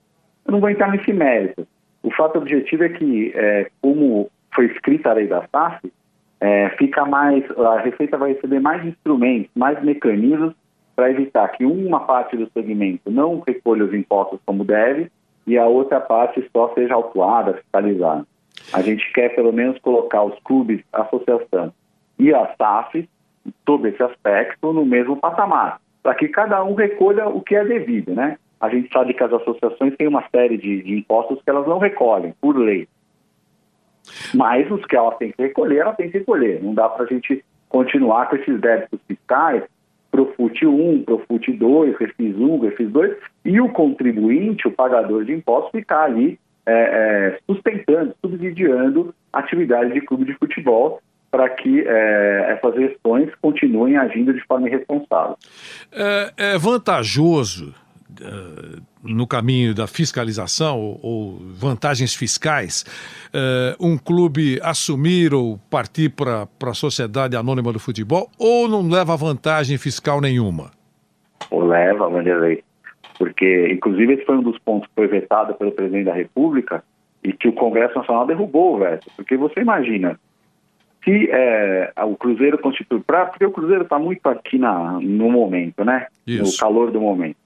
Eu 0.45 0.53
não 0.53 0.59
vou 0.59 0.69
entrar 0.69 0.91
nesse 0.91 1.11
mérito. 1.11 1.67
O 2.03 2.11
fato 2.11 2.37
objetivo 2.37 2.83
é 2.83 2.89
que, 2.89 3.31
é, 3.35 3.69
como 3.81 4.29
foi 4.53 4.65
escrita 4.65 5.09
a 5.09 5.13
lei 5.13 5.27
da 5.27 5.47
SAF, 5.51 5.91
é, 6.39 6.69
fica 6.77 7.05
mais, 7.05 7.43
a 7.57 7.79
Receita 7.79 8.17
vai 8.17 8.33
receber 8.33 8.59
mais 8.59 8.83
instrumentos, 8.85 9.51
mais 9.55 9.81
mecanismos 9.83 10.53
para 10.95 11.11
evitar 11.11 11.47
que 11.49 11.65
uma 11.65 12.01
parte 12.01 12.35
do 12.35 12.49
segmento 12.51 13.09
não 13.09 13.43
recolha 13.47 13.85
os 13.85 13.93
impostos 13.93 14.39
como 14.45 14.63
deve 14.63 15.11
e 15.45 15.57
a 15.57 15.65
outra 15.65 15.99
parte 15.99 16.47
só 16.51 16.73
seja 16.73 16.95
autuada, 16.95 17.53
fiscalizada. 17.53 18.25
A 18.73 18.81
gente 18.81 19.11
quer 19.13 19.29
pelo 19.35 19.51
menos 19.51 19.77
colocar 19.79 20.23
os 20.23 20.37
clubes, 20.43 20.81
a 20.93 21.01
associação 21.01 21.73
e 22.17 22.33
a 22.33 22.53
SAF, 22.57 23.09
todo 23.65 23.87
esse 23.87 24.01
aspecto, 24.01 24.71
no 24.71 24.85
mesmo 24.85 25.17
patamar, 25.17 25.79
para 26.03 26.15
que 26.15 26.27
cada 26.27 26.63
um 26.63 26.73
recolha 26.73 27.27
o 27.27 27.41
que 27.41 27.55
é 27.55 27.65
devido, 27.65 28.13
né? 28.13 28.37
A 28.59 28.69
gente 28.69 28.91
sabe 28.93 29.13
que 29.13 29.23
as 29.23 29.33
associações 29.33 29.95
têm 29.95 30.07
uma 30.07 30.23
série 30.29 30.57
de, 30.57 30.83
de 30.83 30.93
impostos 30.99 31.41
que 31.43 31.49
elas 31.49 31.67
não 31.67 31.79
recolhem, 31.79 32.33
por 32.39 32.55
lei. 32.55 32.87
Mas 34.33 34.69
os 34.69 34.85
que 34.85 34.95
elas 34.95 35.17
têm 35.17 35.31
que 35.31 35.41
recolher, 35.41 35.79
elas 35.79 35.95
têm 35.95 36.11
que 36.11 36.19
recolher. 36.19 36.61
Não 36.61 36.73
dá 36.73 36.87
para 36.87 37.05
a 37.05 37.07
gente 37.07 37.43
continuar 37.69 38.29
com 38.29 38.35
esses 38.35 38.59
débitos 38.59 38.99
fiscais 39.07 39.63
Profut 40.11 40.65
1, 40.65 41.03
Profut 41.03 41.51
2, 41.53 41.97
Refis 41.97 42.35
1, 42.35 42.59
Refis 42.59 42.91
2, 42.91 43.17
e 43.45 43.61
o 43.61 43.69
contribuinte, 43.69 44.67
o 44.67 44.71
pagador 44.71 45.23
de 45.23 45.31
impostos, 45.31 45.71
ficar 45.71 46.03
ali 46.03 46.37
é, 46.65 46.73
é, 46.73 47.30
subsidiando 48.41 49.13
a 49.31 49.39
atividade 49.39 49.93
de 49.93 50.01
clube 50.01 50.25
de 50.25 50.33
futebol 50.33 50.99
para 51.29 51.47
que 51.49 51.81
é, 51.87 52.57
essas 52.57 52.75
gestões 52.75 53.29
continuem 53.41 53.95
agindo 53.95 54.33
de 54.33 54.41
forma 54.45 54.67
irresponsável. 54.67 55.37
É, 55.91 56.33
é 56.37 56.57
vantajoso 56.57 57.73
uh, 58.19 58.81
no 59.01 59.25
caminho 59.25 59.73
da 59.73 59.87
fiscalização 59.87 60.77
ou, 60.77 60.99
ou 61.01 61.37
vantagens 61.57 62.13
fiscais, 62.13 62.83
uh, 63.33 63.87
um 63.87 63.97
clube 63.97 64.59
assumir 64.61 65.33
ou 65.33 65.57
partir 65.69 66.09
para 66.09 66.47
a 66.61 66.73
sociedade 66.73 67.37
anônima 67.37 67.71
do 67.71 67.79
futebol 67.79 68.29
ou 68.37 68.67
não 68.67 68.89
leva 68.89 69.15
vantagem 69.15 69.77
fiscal 69.77 70.19
nenhuma? 70.19 70.71
Ou 71.49 71.65
leva, 71.65 72.09
Vanderlei. 72.09 72.61
Porque, 73.17 73.69
inclusive, 73.71 74.15
esse 74.15 74.25
foi 74.25 74.35
um 74.37 74.43
dos 74.43 74.57
pontos 74.59 74.87
que 74.89 74.95
foi 74.95 75.07
vetado 75.07 75.53
pelo 75.53 75.71
presidente 75.71 76.05
da 76.05 76.13
República 76.13 76.83
e 77.23 77.33
que 77.33 77.47
o 77.47 77.53
Congresso 77.53 77.97
Nacional 77.97 78.25
derrubou 78.25 78.75
o 78.75 78.79
veto. 78.79 79.09
Porque 79.15 79.37
você 79.37 79.61
imagina, 79.61 80.19
se 81.03 81.29
é, 81.31 81.93
o 82.03 82.15
Cruzeiro 82.15 82.57
constitui. 82.57 82.99
Pra, 83.01 83.25
porque 83.25 83.45
o 83.45 83.51
Cruzeiro 83.51 83.83
está 83.83 83.99
muito 83.99 84.27
aqui 84.27 84.57
na, 84.57 84.99
no 85.01 85.29
momento, 85.29 85.83
né? 85.83 86.07
Isso. 86.25 86.43
No 86.43 86.57
calor 86.59 86.91
do 86.91 87.01
momento 87.01 87.37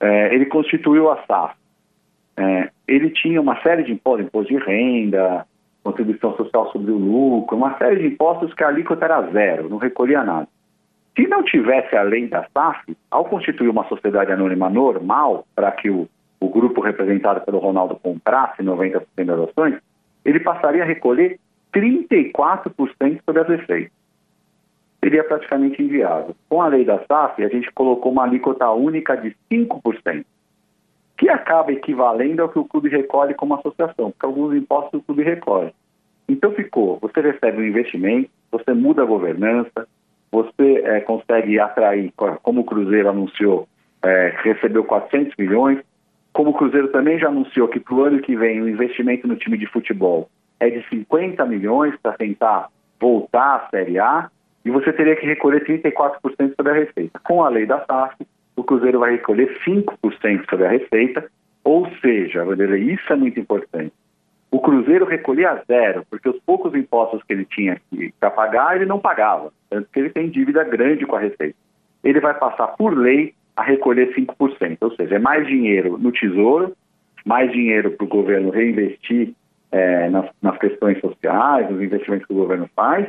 é, 0.00 0.34
ele 0.34 0.46
constituiu 0.46 1.10
a 1.10 1.22
SAF. 1.26 1.54
É, 2.36 2.70
ele 2.86 3.10
tinha 3.10 3.40
uma 3.40 3.60
série 3.62 3.82
de 3.82 3.92
impostos, 3.92 4.26
imposto 4.26 4.52
de 4.52 4.58
renda, 4.62 5.44
contribuição 5.82 6.36
social 6.36 6.70
sobre 6.70 6.90
o 6.92 6.96
lucro, 6.96 7.56
uma 7.56 7.76
série 7.78 8.00
de 8.00 8.06
impostos 8.14 8.54
que 8.54 8.62
a 8.62 8.68
alíquota 8.68 9.04
era 9.04 9.22
zero, 9.30 9.68
não 9.68 9.78
recolhia 9.78 10.22
nada. 10.22 10.46
Se 11.16 11.26
não 11.26 11.42
tivesse 11.42 11.96
a 11.96 12.02
lei 12.02 12.28
da 12.28 12.46
SAF, 12.54 12.96
ao 13.10 13.24
constituir 13.24 13.68
uma 13.68 13.84
sociedade 13.88 14.30
anônima 14.30 14.70
normal, 14.70 15.44
para 15.54 15.72
que 15.72 15.90
o, 15.90 16.08
o 16.40 16.48
grupo 16.48 16.80
representado 16.80 17.40
pelo 17.42 17.58
Ronaldo 17.58 17.98
comprasse 18.02 18.62
90% 18.62 19.02
das 19.24 19.48
ações, 19.50 19.78
ele 20.24 20.40
passaria 20.40 20.82
a 20.82 20.86
recolher 20.86 21.38
34% 21.72 23.20
sobre 23.24 23.42
as 23.42 23.48
receitas 23.48 23.98
seria 25.02 25.24
praticamente 25.24 25.82
inviável. 25.82 26.34
Com 26.48 26.60
a 26.60 26.68
lei 26.68 26.84
da 26.84 27.04
SAF, 27.06 27.42
a 27.42 27.48
gente 27.48 27.70
colocou 27.72 28.12
uma 28.12 28.24
alíquota 28.24 28.68
única 28.70 29.16
de 29.16 29.34
5%, 29.50 30.24
que 31.16 31.28
acaba 31.28 31.72
equivalendo 31.72 32.42
ao 32.42 32.48
que 32.48 32.58
o 32.58 32.64
clube 32.64 32.88
recolhe 32.88 33.34
como 33.34 33.54
associação, 33.54 34.10
porque 34.10 34.26
alguns 34.26 34.54
impostos 34.54 35.00
o 35.00 35.02
clube 35.02 35.22
recolhe. 35.22 35.72
Então 36.28 36.52
ficou, 36.52 36.98
você 37.00 37.20
recebe 37.20 37.62
um 37.62 37.66
investimento, 37.66 38.30
você 38.50 38.72
muda 38.74 39.02
a 39.02 39.06
governança, 39.06 39.88
você 40.30 40.82
é, 40.84 41.00
consegue 41.00 41.58
atrair, 41.58 42.12
como 42.42 42.60
o 42.60 42.64
Cruzeiro 42.64 43.08
anunciou, 43.08 43.66
é, 44.02 44.34
recebeu 44.42 44.84
400 44.84 45.34
milhões, 45.38 45.78
como 46.38 46.50
o 46.50 46.54
Cruzeiro 46.54 46.86
também 46.92 47.18
já 47.18 47.26
anunciou 47.26 47.66
que 47.66 47.80
para 47.80 47.94
o 47.96 48.04
ano 48.04 48.20
que 48.20 48.36
vem 48.36 48.62
o 48.62 48.68
investimento 48.68 49.26
no 49.26 49.34
time 49.34 49.58
de 49.58 49.66
futebol 49.66 50.30
é 50.60 50.70
de 50.70 50.88
50 50.88 51.44
milhões 51.44 51.96
para 52.00 52.12
tentar 52.12 52.68
voltar 53.00 53.56
à 53.56 53.68
Série 53.70 53.98
A, 53.98 54.30
e 54.64 54.70
você 54.70 54.92
teria 54.92 55.16
que 55.16 55.26
recolher 55.26 55.64
34% 55.64 56.54
sobre 56.54 56.70
a 56.70 56.74
receita. 56.76 57.18
Com 57.24 57.42
a 57.42 57.48
lei 57.48 57.66
da 57.66 57.84
SAF, 57.84 58.24
o 58.54 58.62
Cruzeiro 58.62 59.00
vai 59.00 59.16
recolher 59.16 59.52
5% 59.66 60.48
sobre 60.48 60.64
a 60.64 60.70
receita, 60.70 61.28
ou 61.64 61.90
seja, 62.00 62.44
isso 62.76 63.12
é 63.12 63.16
muito 63.16 63.40
importante. 63.40 63.92
O 64.48 64.60
Cruzeiro 64.60 65.06
recolhia 65.06 65.60
zero, 65.66 66.04
porque 66.08 66.28
os 66.28 66.38
poucos 66.46 66.72
impostos 66.72 67.20
que 67.24 67.32
ele 67.32 67.46
tinha 67.46 67.80
para 68.20 68.30
pagar, 68.30 68.76
ele 68.76 68.86
não 68.86 69.00
pagava, 69.00 69.52
tanto 69.68 69.88
que 69.92 69.98
ele 69.98 70.10
tem 70.10 70.30
dívida 70.30 70.62
grande 70.62 71.04
com 71.04 71.16
a 71.16 71.20
receita. 71.20 71.56
Ele 72.04 72.20
vai 72.20 72.34
passar 72.34 72.68
por 72.68 72.96
lei 72.96 73.34
a 73.58 73.64
recolher 73.64 74.14
5%, 74.14 74.78
ou 74.80 74.94
seja, 74.94 75.16
é 75.16 75.18
mais 75.18 75.44
dinheiro 75.48 75.98
no 75.98 76.12
tesouro, 76.12 76.76
mais 77.24 77.50
dinheiro 77.50 77.90
para 77.90 78.04
o 78.04 78.08
governo 78.08 78.50
reinvestir 78.50 79.34
é, 79.72 80.08
nas, 80.08 80.30
nas 80.40 80.56
questões 80.58 81.00
sociais, 81.00 81.68
nos 81.68 81.82
investimentos 81.82 82.24
que 82.24 82.32
o 82.32 82.36
governo 82.36 82.70
faz, 82.76 83.08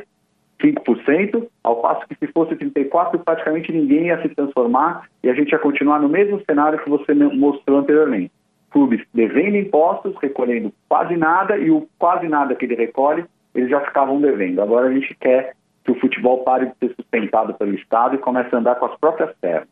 5%, 0.60 1.46
ao 1.62 1.76
passo 1.76 2.04
que 2.08 2.16
se 2.16 2.26
fosse 2.32 2.56
34%, 2.56 3.22
praticamente 3.24 3.70
ninguém 3.70 4.06
ia 4.06 4.20
se 4.22 4.28
transformar 4.30 5.08
e 5.22 5.30
a 5.30 5.34
gente 5.34 5.52
ia 5.52 5.58
continuar 5.58 6.00
no 6.00 6.08
mesmo 6.08 6.42
cenário 6.44 6.82
que 6.82 6.90
você 6.90 7.14
mostrou 7.14 7.78
anteriormente. 7.78 8.32
Clubes 8.72 9.00
devendo 9.14 9.56
impostos, 9.56 10.16
recolhendo 10.20 10.72
quase 10.88 11.16
nada, 11.16 11.56
e 11.56 11.70
o 11.70 11.88
quase 11.96 12.26
nada 12.26 12.56
que 12.56 12.64
ele 12.64 12.74
recolhe, 12.74 13.24
eles 13.54 13.70
já 13.70 13.80
ficavam 13.82 14.20
devendo. 14.20 14.60
Agora 14.60 14.88
a 14.88 14.92
gente 14.92 15.16
quer 15.20 15.54
que 15.84 15.92
o 15.92 16.00
futebol 16.00 16.42
pare 16.42 16.66
de 16.66 16.72
ser 16.80 16.94
sustentado 16.96 17.54
pelo 17.54 17.72
Estado 17.72 18.16
e 18.16 18.18
comece 18.18 18.52
a 18.52 18.58
andar 18.58 18.74
com 18.74 18.86
as 18.86 18.98
próprias 18.98 19.32
pernas, 19.40 19.68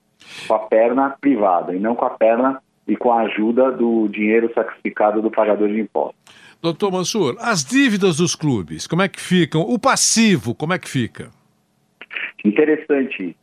com 0.47 0.55
a 0.55 0.59
perna 0.61 1.17
privada, 1.21 1.75
e 1.75 1.79
não 1.79 1.95
com 1.95 2.05
a 2.05 2.11
perna 2.11 2.63
e 2.87 2.97
com 2.97 3.13
a 3.13 3.23
ajuda 3.23 3.71
do 3.71 4.09
dinheiro 4.09 4.51
sacrificado 4.55 5.21
do 5.21 5.31
pagador 5.31 5.69
de 5.69 5.81
impostos. 5.81 6.19
Doutor 6.61 6.91
Mansur, 6.91 7.37
as 7.39 7.65
dívidas 7.65 8.17
dos 8.17 8.35
clubes, 8.35 8.87
como 8.87 9.03
é 9.03 9.09
que 9.09 9.21
ficam? 9.21 9.61
O 9.61 9.79
passivo, 9.79 10.55
como 10.55 10.73
é 10.73 10.79
que 10.79 10.89
fica? 10.89 11.31
Interessante. 12.45 13.37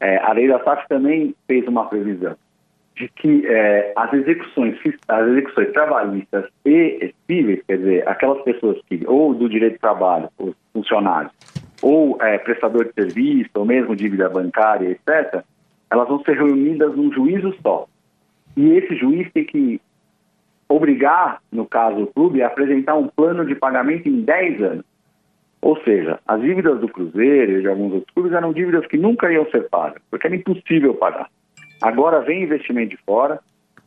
É, 0.00 0.18
a 0.18 0.32
lei 0.32 0.48
da 0.48 0.62
SAF 0.64 0.88
também 0.88 1.34
fez 1.46 1.66
uma 1.66 1.86
previsão 1.86 2.36
de 2.96 3.08
que 3.08 3.46
é, 3.46 3.92
as 3.96 4.12
execuções 4.12 4.78
as 5.08 5.28
execuções 5.28 5.72
trabalhistas 5.72 6.46
e 6.64 7.12
cíveis, 7.26 7.60
quer 7.66 7.78
dizer, 7.78 8.08
aquelas 8.08 8.42
pessoas 8.44 8.78
que, 8.88 9.02
ou 9.06 9.34
do 9.34 9.48
direito 9.48 9.74
de 9.74 9.80
trabalho, 9.80 10.28
os 10.38 10.54
funcionários, 10.72 11.32
ou 11.82 12.16
é, 12.22 12.38
prestador 12.38 12.84
de 12.84 12.92
serviço, 12.92 13.50
ou 13.54 13.64
mesmo 13.64 13.96
dívida 13.96 14.28
bancária, 14.28 14.90
etc., 14.90 15.42
elas 15.94 16.08
vão 16.08 16.22
ser 16.24 16.36
reunidas 16.36 16.96
num 16.96 17.12
juízo 17.12 17.54
só. 17.62 17.86
E 18.56 18.72
esse 18.72 18.96
juiz 18.96 19.30
tem 19.32 19.44
que 19.44 19.80
obrigar, 20.68 21.40
no 21.52 21.64
caso 21.66 22.02
o 22.02 22.06
clube, 22.08 22.42
a 22.42 22.48
apresentar 22.48 22.96
um 22.96 23.06
plano 23.06 23.46
de 23.46 23.54
pagamento 23.54 24.08
em 24.08 24.22
10 24.22 24.62
anos. 24.62 24.84
Ou 25.62 25.80
seja, 25.82 26.18
as 26.26 26.40
dívidas 26.40 26.80
do 26.80 26.88
Cruzeiro 26.88 27.52
e 27.52 27.60
de 27.62 27.68
alguns 27.68 27.92
outros 27.92 28.12
clubes 28.12 28.32
eram 28.32 28.52
dívidas 28.52 28.86
que 28.86 28.98
nunca 28.98 29.32
iam 29.32 29.48
ser 29.50 29.68
pagas, 29.68 30.02
porque 30.10 30.26
era 30.26 30.36
impossível 30.36 30.94
pagar. 30.94 31.30
Agora 31.80 32.20
vem 32.20 32.42
investimento 32.42 32.90
de 32.90 32.96
fora, 33.04 33.40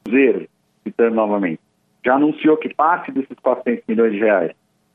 Cruzeiro, 0.03 0.47
citando 0.83 1.13
novamente, 1.13 1.59
já 2.05 2.15
anunciou 2.15 2.55
que 2.55 2.73
parte 2.73 3.11
desses 3.11 3.37
400 3.41 3.83
milhões 3.85 4.13
de 4.13 4.19
reais 4.19 4.51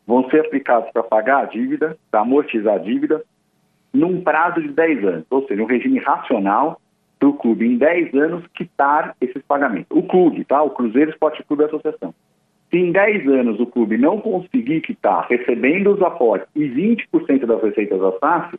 vão 0.07 0.29
ser 0.31 0.41
aplicados 0.41 0.91
para 0.93 1.03
pagar 1.03 1.43
a 1.43 1.45
dívida, 1.45 1.97
para 2.11 2.21
amortizar 2.21 2.77
a 2.77 2.79
dívida, 2.79 3.23
num 3.93 4.23
prazo 4.23 4.63
de 4.63 4.69
10 4.69 5.05
anos, 5.05 5.27
ou 5.31 5.47
seja, 5.47 5.63
um 5.63 5.67
regime 5.67 5.99
racional 5.99 6.81
para 7.23 7.29
o 7.29 7.35
clube, 7.35 7.65
em 7.65 7.77
10 7.77 8.15
anos, 8.15 8.45
quitar 8.53 9.15
esses 9.21 9.41
pagamentos. 9.45 9.97
O 9.97 10.03
clube, 10.03 10.45
tá? 10.45 10.61
O 10.61 10.71
Cruzeiro 10.71 11.13
Esporte 11.13 11.41
Clube 11.45 11.63
Associação. 11.63 12.13
Se 12.69 12.77
em 12.77 12.91
10 12.91 13.29
anos 13.29 13.61
o 13.61 13.67
clube 13.67 13.97
não 13.97 14.21
conseguir 14.21 14.81
quitar, 14.81 15.29
recebendo 15.29 15.93
os 15.93 16.03
aportes 16.03 16.49
e 16.57 16.65
20% 16.65 17.47
das 17.47 17.63
receitas 17.63 18.01
da 18.01 18.19
SAF, 18.19 18.59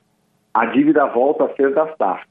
a 0.54 0.66
dívida 0.68 1.06
volta 1.08 1.44
a 1.44 1.56
ser 1.56 1.74
da 1.74 1.94
SAF. 1.98 2.24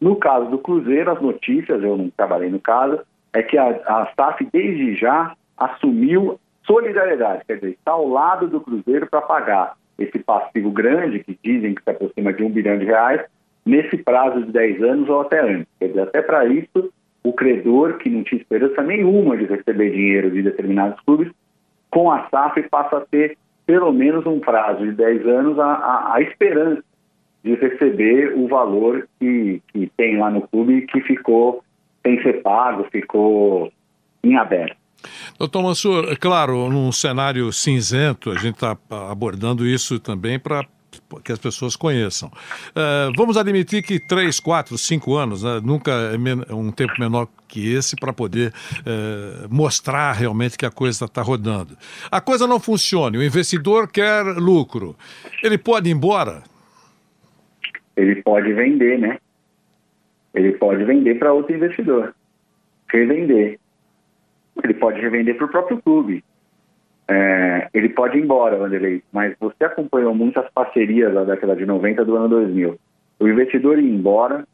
No 0.00 0.16
caso 0.16 0.48
do 0.48 0.58
Cruzeiro, 0.58 1.10
as 1.10 1.20
notícias, 1.20 1.82
eu 1.82 1.94
não 1.94 2.08
trabalhei 2.08 2.48
no 2.48 2.58
caso, 2.58 3.00
é 3.34 3.42
que 3.42 3.58
a, 3.58 3.68
a 3.68 4.10
SAF 4.16 4.48
desde 4.50 4.94
já 4.94 5.34
assumiu 5.58 6.40
solidariedade, 6.66 7.44
quer 7.46 7.56
dizer, 7.56 7.72
está 7.72 7.92
ao 7.92 8.08
lado 8.08 8.48
do 8.48 8.62
Cruzeiro 8.62 9.06
para 9.08 9.20
pagar 9.20 9.76
esse 9.98 10.18
passivo 10.20 10.70
grande, 10.70 11.22
que 11.22 11.38
dizem 11.44 11.74
que 11.74 11.82
se 11.82 11.90
aproxima 11.90 12.32
de 12.32 12.42
um 12.42 12.50
bilhão 12.50 12.78
de 12.78 12.86
reais, 12.86 13.20
nesse 13.66 13.96
prazo 13.96 14.44
de 14.44 14.52
10 14.52 14.82
anos 14.82 15.08
ou 15.08 15.20
até 15.20 15.40
antes. 15.40 15.66
Quer 15.80 15.88
dizer, 15.88 16.02
até 16.02 16.22
para 16.22 16.46
isso, 16.46 16.92
o 17.24 17.32
credor, 17.32 17.98
que 17.98 18.08
não 18.08 18.22
tinha 18.22 18.40
esperança 18.40 18.80
nenhuma 18.82 19.36
de 19.36 19.44
receber 19.44 19.90
dinheiro 19.90 20.30
de 20.30 20.42
determinados 20.42 21.00
clubes, 21.04 21.32
com 21.90 22.10
a 22.10 22.28
SAF 22.30 22.62
passa 22.70 22.98
a 22.98 23.00
ter 23.00 23.36
pelo 23.66 23.92
menos 23.92 24.24
um 24.24 24.38
prazo 24.38 24.84
de 24.84 24.92
10 24.92 25.26
anos 25.26 25.58
a, 25.58 25.64
a, 25.64 26.14
a 26.14 26.22
esperança 26.22 26.84
de 27.42 27.54
receber 27.54 28.32
o 28.36 28.46
valor 28.46 29.08
que, 29.18 29.60
que 29.72 29.90
tem 29.96 30.18
lá 30.18 30.30
no 30.30 30.42
clube 30.42 30.82
que 30.82 31.00
ficou 31.00 31.64
sem 32.04 32.22
ser 32.22 32.42
pago, 32.42 32.86
ficou 32.92 33.72
em 34.22 34.36
aberto. 34.36 34.76
Doutor 35.38 35.62
Mansur, 35.62 36.08
é 36.10 36.16
claro, 36.16 36.68
num 36.68 36.90
cenário 36.92 37.52
cinzento, 37.52 38.30
a 38.30 38.34
gente 38.34 38.54
está 38.54 38.76
abordando 39.10 39.66
isso 39.66 39.98
também 40.00 40.38
para 40.38 40.64
que 41.24 41.32
as 41.32 41.38
pessoas 41.38 41.76
conheçam. 41.76 42.28
Uh, 42.28 43.12
vamos 43.16 43.36
admitir 43.36 43.82
que 43.82 43.98
três, 43.98 44.40
quatro, 44.40 44.76
cinco 44.76 45.16
anos, 45.16 45.42
né, 45.42 45.60
nunca 45.62 45.90
é 45.92 46.54
um 46.54 46.70
tempo 46.70 46.92
menor 46.98 47.28
que 47.48 47.72
esse 47.72 47.96
para 47.96 48.12
poder 48.12 48.52
uh, 48.80 49.54
mostrar 49.54 50.12
realmente 50.12 50.58
que 50.58 50.66
a 50.66 50.70
coisa 50.70 51.04
está 51.04 51.22
rodando. 51.22 51.76
A 52.10 52.20
coisa 52.20 52.46
não 52.46 52.60
funciona, 52.60 53.18
o 53.18 53.22
investidor 53.22 53.88
quer 53.88 54.22
lucro. 54.24 54.96
Ele 55.42 55.58
pode 55.58 55.88
ir 55.88 55.92
embora? 55.92 56.42
Ele 57.96 58.22
pode 58.22 58.52
vender, 58.52 58.98
né? 58.98 59.18
Ele 60.34 60.52
pode 60.52 60.84
vender 60.84 61.18
para 61.18 61.32
outro 61.32 61.54
investidor. 61.54 62.14
Revender. 62.88 63.58
Ele 64.62 64.74
pode 64.74 65.00
revender 65.00 65.34
para 65.36 65.46
o 65.46 65.50
próprio 65.50 65.80
clube. 65.80 66.22
É, 67.08 67.68
ele 67.72 67.88
pode 67.90 68.18
ir 68.18 68.24
embora, 68.24 68.56
Vanderlei, 68.56 69.02
mas 69.12 69.34
você 69.38 69.64
acompanhou 69.64 70.14
muitas 70.14 70.48
parcerias 70.50 71.14
da 71.14 71.24
década 71.24 71.54
de 71.54 71.64
90 71.64 72.04
do 72.04 72.16
ano 72.16 72.28
2000. 72.28 72.76
O 73.20 73.28
investidor 73.28 73.78
ia 73.78 73.88
embora, 73.88 74.46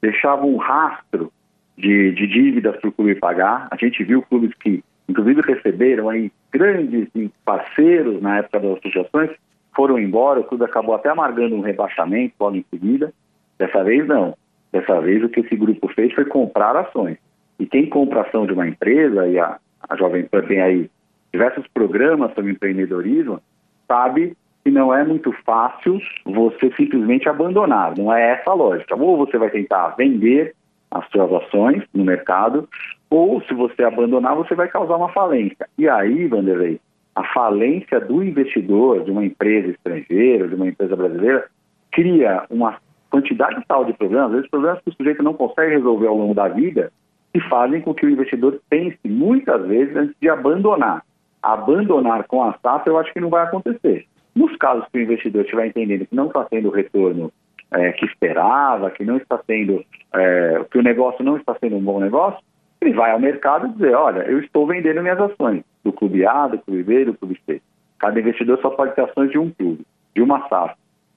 deixava 0.00 0.46
um 0.46 0.56
rastro 0.56 1.30
de, 1.76 2.12
de 2.12 2.26
dívidas 2.26 2.76
para 2.76 2.88
o 2.88 2.92
clube 2.92 3.14
pagar. 3.16 3.68
A 3.70 3.76
gente 3.76 4.02
viu 4.04 4.22
clubes 4.22 4.54
que, 4.54 4.82
inclusive, 5.08 5.42
receberam 5.42 6.08
aí 6.08 6.32
grandes 6.50 7.08
parceiros 7.44 8.20
na 8.22 8.38
época 8.38 8.60
das 8.60 8.78
associações, 8.78 9.30
foram 9.74 9.98
embora, 9.98 10.40
o 10.40 10.44
clube 10.44 10.64
acabou 10.64 10.94
até 10.94 11.08
amargando 11.08 11.56
um 11.56 11.60
rebaixamento 11.60 12.34
logo 12.40 12.56
em 12.56 12.64
seguida. 12.70 13.12
Dessa 13.58 13.82
vez, 13.82 14.06
não. 14.06 14.34
Dessa 14.72 15.00
vez, 15.00 15.22
o 15.22 15.28
que 15.28 15.40
esse 15.40 15.56
grupo 15.56 15.88
fez 15.88 16.12
foi 16.14 16.24
comprar 16.24 16.76
ações. 16.76 17.18
E 17.58 17.66
quem 17.66 17.86
compra 17.88 18.22
ação 18.22 18.46
de 18.46 18.52
uma 18.52 18.66
empresa, 18.66 19.26
e 19.28 19.38
a, 19.38 19.58
a 19.88 19.96
Jovem 19.96 20.24
Pan 20.24 20.42
tem 20.42 20.60
aí 20.60 20.90
diversos 21.32 21.66
programas 21.68 22.34
sobre 22.34 22.52
empreendedorismo, 22.52 23.40
sabe 23.88 24.36
que 24.64 24.70
não 24.70 24.94
é 24.94 25.04
muito 25.04 25.32
fácil 25.44 26.00
você 26.24 26.72
simplesmente 26.76 27.28
abandonar. 27.28 27.96
Não 27.96 28.14
é 28.14 28.32
essa 28.32 28.50
a 28.50 28.54
lógica. 28.54 28.94
Ou 28.94 29.16
você 29.16 29.36
vai 29.38 29.50
tentar 29.50 29.88
vender 29.96 30.54
as 30.90 31.08
suas 31.08 31.32
ações 31.32 31.82
no 31.94 32.04
mercado, 32.04 32.68
ou 33.08 33.42
se 33.42 33.54
você 33.54 33.82
abandonar, 33.82 34.36
você 34.36 34.54
vai 34.54 34.68
causar 34.68 34.96
uma 34.96 35.08
falência. 35.08 35.66
E 35.78 35.88
aí, 35.88 36.26
Vanderlei, 36.26 36.78
a 37.14 37.24
falência 37.32 37.98
do 37.98 38.22
investidor, 38.22 39.04
de 39.04 39.10
uma 39.10 39.24
empresa 39.24 39.68
estrangeira, 39.68 40.48
de 40.48 40.54
uma 40.54 40.68
empresa 40.68 40.94
brasileira, 40.94 41.48
cria 41.90 42.44
uma 42.50 42.76
quantidade 43.10 43.62
tal 43.66 43.84
de 43.84 43.92
problemas, 43.94 44.26
às 44.26 44.32
vezes 44.32 44.50
problemas 44.50 44.80
que 44.80 44.90
o 44.90 44.94
sujeito 44.94 45.22
não 45.22 45.34
consegue 45.34 45.72
resolver 45.72 46.06
ao 46.06 46.16
longo 46.16 46.34
da 46.34 46.48
vida, 46.48 46.92
que 47.32 47.40
fazem 47.40 47.80
com 47.80 47.94
que 47.94 48.06
o 48.06 48.10
investidor 48.10 48.60
pense 48.68 48.98
muitas 49.04 49.66
vezes 49.66 49.96
antes 49.96 50.14
de 50.20 50.28
abandonar 50.28 51.02
abandonar 51.42 52.24
com 52.24 52.42
a 52.42 52.54
SAF, 52.62 52.86
eu 52.86 52.98
acho 52.98 53.12
que 53.12 53.20
não 53.20 53.28
vai 53.28 53.44
acontecer. 53.44 54.06
Nos 54.34 54.56
casos 54.56 54.86
que 54.90 54.98
o 54.98 55.02
investidor 55.02 55.42
estiver 55.42 55.66
entendendo 55.66 56.06
que 56.06 56.14
não 56.14 56.28
está 56.28 56.44
tendo 56.44 56.68
o 56.68 56.72
retorno 56.72 57.32
é, 57.72 57.92
que 57.92 58.04
esperava, 58.06 58.90
que 58.90 59.04
não 59.04 59.16
está 59.16 59.40
sendo, 59.46 59.84
é, 60.14 60.64
que 60.70 60.78
o 60.78 60.82
negócio 60.82 61.24
não 61.24 61.36
está 61.36 61.54
sendo 61.60 61.76
um 61.76 61.82
bom 61.82 62.00
negócio, 62.00 62.40
ele 62.80 62.92
vai 62.92 63.12
ao 63.12 63.20
mercado 63.20 63.66
e 63.66 63.72
dizer, 63.72 63.94
olha, 63.94 64.22
eu 64.22 64.40
estou 64.40 64.66
vendendo 64.66 65.02
minhas 65.02 65.20
ações 65.20 65.62
do 65.84 65.92
clube 65.92 66.26
A, 66.26 66.48
do 66.48 66.58
clube 66.58 66.82
B, 66.82 67.04
do 67.04 67.14
clube 67.14 67.40
C. 67.46 67.60
Cada 67.98 68.18
investidor 68.18 68.58
só 68.60 68.70
pode 68.70 68.94
ter 68.94 69.02
ações 69.02 69.30
de 69.30 69.38
um 69.38 69.50
clube, 69.50 69.84
de 70.14 70.22
uma 70.22 70.48
SAF. 70.48 70.74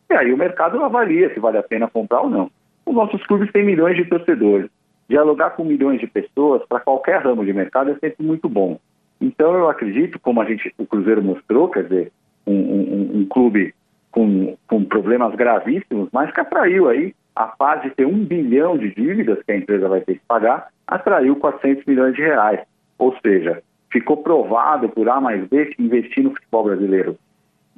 E 0.09 0.13
aí 0.13 0.31
o 0.31 0.37
mercado 0.37 0.83
avalia 0.83 1.33
se 1.33 1.39
vale 1.39 1.57
a 1.57 1.63
pena 1.63 1.87
comprar 1.87 2.21
ou 2.21 2.29
não. 2.29 2.51
Os 2.85 2.93
nossos 2.93 3.25
clubes 3.25 3.51
têm 3.51 3.65
milhões 3.65 3.97
de 3.97 4.05
torcedores. 4.05 4.69
Dialogar 5.09 5.51
com 5.51 5.63
milhões 5.63 5.99
de 5.99 6.07
pessoas 6.07 6.63
para 6.67 6.79
qualquer 6.79 7.21
ramo 7.21 7.43
de 7.43 7.53
mercado 7.53 7.91
é 7.91 7.95
sempre 7.95 8.25
muito 8.25 8.47
bom. 8.47 8.79
Então 9.25 9.55
eu 9.55 9.67
acredito, 9.67 10.19
como 10.19 10.39
a 10.39 10.45
gente, 10.45 10.71
o 10.77 10.85
Cruzeiro 10.85 11.23
mostrou, 11.23 11.67
quer 11.67 11.83
dizer, 11.83 12.11
um, 12.45 12.53
um, 12.53 13.11
um 13.15 13.25
clube 13.25 13.73
com, 14.11 14.55
com 14.67 14.83
problemas 14.85 15.33
gravíssimos, 15.33 16.09
mas 16.13 16.31
que 16.31 16.39
atraiu 16.39 16.87
aí, 16.87 17.15
a 17.35 17.47
paz 17.47 17.81
de 17.81 17.89
ter 17.89 18.05
um 18.05 18.23
bilhão 18.23 18.77
de 18.77 18.93
dívidas 18.93 19.41
que 19.41 19.51
a 19.51 19.57
empresa 19.57 19.89
vai 19.89 20.01
ter 20.01 20.13
que 20.13 20.25
pagar, 20.27 20.67
atraiu 20.85 21.35
400 21.37 21.83
milhões 21.85 22.13
de 22.13 22.21
reais. 22.21 22.59
Ou 22.99 23.15
seja, 23.25 23.63
ficou 23.91 24.17
provado 24.17 24.89
por 24.89 25.09
A 25.09 25.19
mais 25.19 25.43
B 25.47 25.65
que 25.65 25.81
investir 25.81 26.23
no 26.23 26.29
futebol 26.29 26.65
brasileiro 26.65 27.17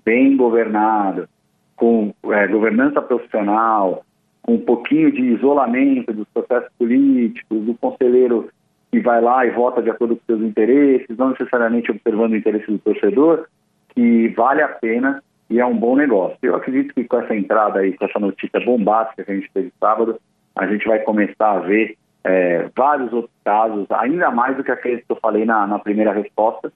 bem 0.04 0.36
governado, 0.36 1.30
com 1.78 2.14
é, 2.26 2.46
governança 2.48 3.02
profissional, 3.02 4.04
com 4.42 4.56
um 4.56 4.60
pouquinho 4.60 5.14
de 5.14 5.22
isolamento 5.22 6.12
dos 6.12 6.28
processos 6.34 6.70
políticos, 6.78 7.64
do 7.64 7.74
conselheiro 7.76 8.50
que 8.92 9.00
vai 9.00 9.22
lá 9.22 9.46
e 9.46 9.52
vota 9.52 9.82
de 9.82 9.90
acordo 9.90 10.16
com 10.16 10.22
seus 10.26 10.42
interesses, 10.42 11.18
não 11.18 11.32
necessariamente 11.32 11.92
observando 11.92 12.32
o 12.32 12.38
interesse 12.38 12.72
do 12.72 12.80
torcedor, 12.80 13.48
que 13.90 14.30
vale 14.30 14.62
a 14.62 14.68
pena 14.68 15.22
e 15.50 15.60
é 15.60 15.66
um 15.66 15.78
bom 15.78 15.96
negócio. 15.96 16.38
Eu 16.42 16.56
acredito 16.56 16.94
que 16.94 17.04
com 17.04 17.20
essa 17.20 17.36
entrada 17.36 17.80
aí, 17.80 17.94
com 17.98 18.06
essa 18.06 18.20
notícia 18.20 18.60
bombástica 18.60 19.24
que 19.24 19.32
a 19.32 19.36
gente 19.36 19.52
teve 19.54 19.72
sábado, 19.80 20.20
a 20.56 20.68
gente 20.68 20.88
vai 20.88 21.00
começar 21.00 21.52
a 21.52 21.60
ver 21.60 21.98
é, 22.24 22.70
vários 22.76 23.12
outros 23.14 23.34
casos, 23.44 23.86
ainda 23.92 24.30
mais 24.32 24.58
do 24.58 24.64
que 24.64 24.72
aqueles 24.72 25.04
que 25.06 25.12
eu 25.12 25.18
falei 25.18 25.46
na, 25.46 25.66
na 25.66 25.80
primeira 25.80 26.12
resposta, 26.12 26.72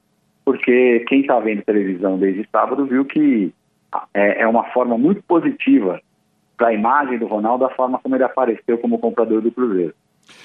porque 0.46 1.04
quem 1.08 1.22
está 1.22 1.40
vendo 1.40 1.64
televisão 1.64 2.18
desde 2.18 2.48
sábado 2.52 2.86
viu 2.86 3.06
que 3.06 3.54
é, 4.14 4.42
é 4.42 4.48
uma 4.48 4.64
forma 4.72 4.98
muito 4.98 5.22
positiva 5.24 6.00
para 6.58 6.70
a 6.70 6.74
imagem 6.74 7.18
do 7.18 7.28
Ronaldo, 7.28 7.66
a 7.66 7.70
forma 7.70 8.00
como 8.00 8.16
ele 8.16 8.24
apareceu 8.24 8.78
como 8.78 9.00
comprador 9.00 9.42
do 9.42 9.52
Cruzeiro. 9.52 9.94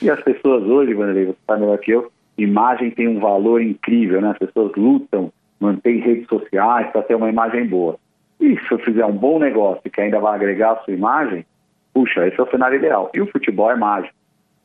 E 0.00 0.10
as 0.10 0.20
pessoas 0.22 0.62
hoje, 0.64 0.94
Vanderlei, 0.94 1.26
você 1.26 1.38
está 1.40 1.56
melhor 1.56 1.78
que 1.78 1.90
eu, 1.90 2.10
imagem 2.36 2.90
tem 2.90 3.08
um 3.08 3.20
valor 3.20 3.62
incrível, 3.62 4.20
né? 4.20 4.30
As 4.30 4.38
pessoas 4.38 4.72
lutam, 4.76 5.32
mantêm 5.58 6.00
redes 6.00 6.26
sociais 6.28 6.90
para 6.90 7.02
ter 7.02 7.14
uma 7.14 7.30
imagem 7.30 7.66
boa. 7.66 7.98
E 8.38 8.58
se 8.58 8.72
eu 8.72 8.78
fizer 8.78 9.04
um 9.06 9.16
bom 9.16 9.38
negócio 9.38 9.90
que 9.90 10.00
ainda 10.00 10.20
vai 10.20 10.34
agregar 10.34 10.72
a 10.72 10.76
sua 10.84 10.92
imagem, 10.92 11.46
puxa, 11.94 12.26
esse 12.26 12.38
é 12.38 12.42
o 12.42 12.50
cenário 12.50 12.76
ideal. 12.76 13.10
E 13.14 13.20
o 13.20 13.30
futebol 13.30 13.70
é 13.70 13.76
mágico. 13.76 14.14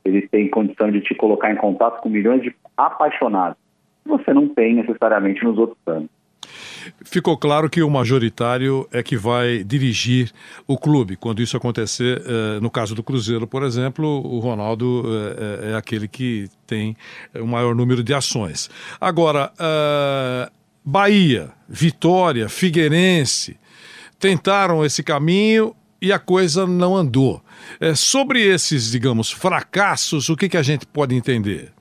Ele 0.04 0.28
tem 0.28 0.50
condição 0.50 0.92
de 0.92 1.00
te 1.00 1.16
colocar 1.16 1.52
em 1.52 1.56
contato 1.56 2.02
com 2.02 2.10
milhões 2.10 2.42
de 2.42 2.54
apaixonados. 2.76 3.58
Você 4.06 4.34
não 4.34 4.48
tem 4.48 4.76
necessariamente 4.76 5.44
nos 5.44 5.58
outros 5.58 5.80
anos. 5.88 6.10
Ficou 7.04 7.38
claro 7.38 7.70
que 7.70 7.82
o 7.82 7.90
majoritário 7.90 8.88
é 8.92 9.04
que 9.04 9.18
vai 9.18 9.64
dirigir 9.64 10.32
o 10.68 10.78
clube. 10.78 11.16
Quando 11.16 11.42
isso 11.42 11.58
acontecer, 11.58 12.22
eh, 12.26 12.60
no 12.62 12.70
caso 12.70 12.96
do 12.96 13.04
Cruzeiro, 13.04 13.48
por 13.48 13.64
exemplo, 13.64 14.08
o 14.08 14.40
Ronaldo 14.40 15.04
eh, 15.06 15.72
é 15.72 15.76
aquele 15.76 16.08
que 16.08 16.48
tem 16.66 16.96
o 17.36 17.46
maior 17.46 17.76
número 17.76 18.04
de 18.04 18.14
ações. 18.14 18.70
Agora, 19.00 19.52
eh, 19.60 20.52
Bahia, 20.84 21.50
Vitória, 21.68 22.50
Figueirense 22.50 23.58
tentaram 24.20 24.86
esse 24.86 25.04
caminho 25.04 25.76
e 26.02 26.12
a 26.12 26.20
coisa 26.20 26.66
não 26.66 26.96
andou. 26.96 27.42
sobre 27.96 28.42
esses, 28.42 28.92
digamos, 28.92 29.32
fracassos, 29.32 30.30
o 30.30 30.36
que, 30.36 30.50
que 30.50 30.58
a 30.58 30.64
gente 30.64 30.86
pode 30.86 31.16
entender? 31.16 31.72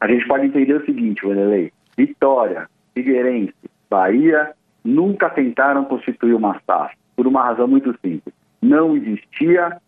A 0.00 0.06
gente 0.06 0.26
pode 0.26 0.46
entender 0.46 0.74
o 0.74 0.84
seguinte, 0.84 1.22
Vanderlei. 1.24 1.72
Vitória, 1.96 2.68
Figueirense, 2.94 3.54
Bahia 3.88 4.52
nunca 4.84 5.30
tentaram 5.30 5.84
constituir 5.84 6.34
uma 6.34 6.60
SAF, 6.66 6.94
por 7.16 7.26
uma 7.26 7.42
razão 7.42 7.66
muito 7.66 7.92
simples. 8.00 8.34
Não 8.60 8.96
existia 8.96 9.80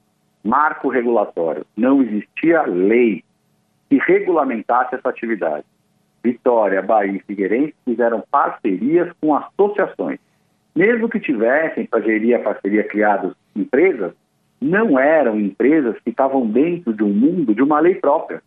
marco 0.45 0.89
regulatório, 0.89 1.67
não 1.77 2.03
existia 2.03 2.63
lei 2.63 3.25
que 3.89 3.99
regulamentasse 3.99 4.95
essa 4.95 5.09
atividade. 5.09 5.65
Vitória, 6.23 6.83
Bahia 6.83 7.17
e 7.17 7.21
Figueirense 7.21 7.75
fizeram 7.85 8.23
parcerias 8.31 9.13
com 9.21 9.35
associações. 9.35 10.19
Mesmo 10.75 11.09
que 11.09 11.21
tivessem 11.21 11.87
para 11.87 12.03
gerir 12.03 12.37
a 12.37 12.41
parceria 12.41 12.85
criados 12.85 13.35
empresas, 13.55 14.13
não 14.61 14.99
eram 14.99 15.39
empresas 15.39 15.97
que 16.01 16.11
estavam 16.11 16.47
dentro 16.47 16.93
de 16.93 17.03
um 17.03 17.13
mundo 17.13 17.55
de 17.55 17.63
uma 17.63 17.81
lei 17.81 17.95
própria. 17.95 18.43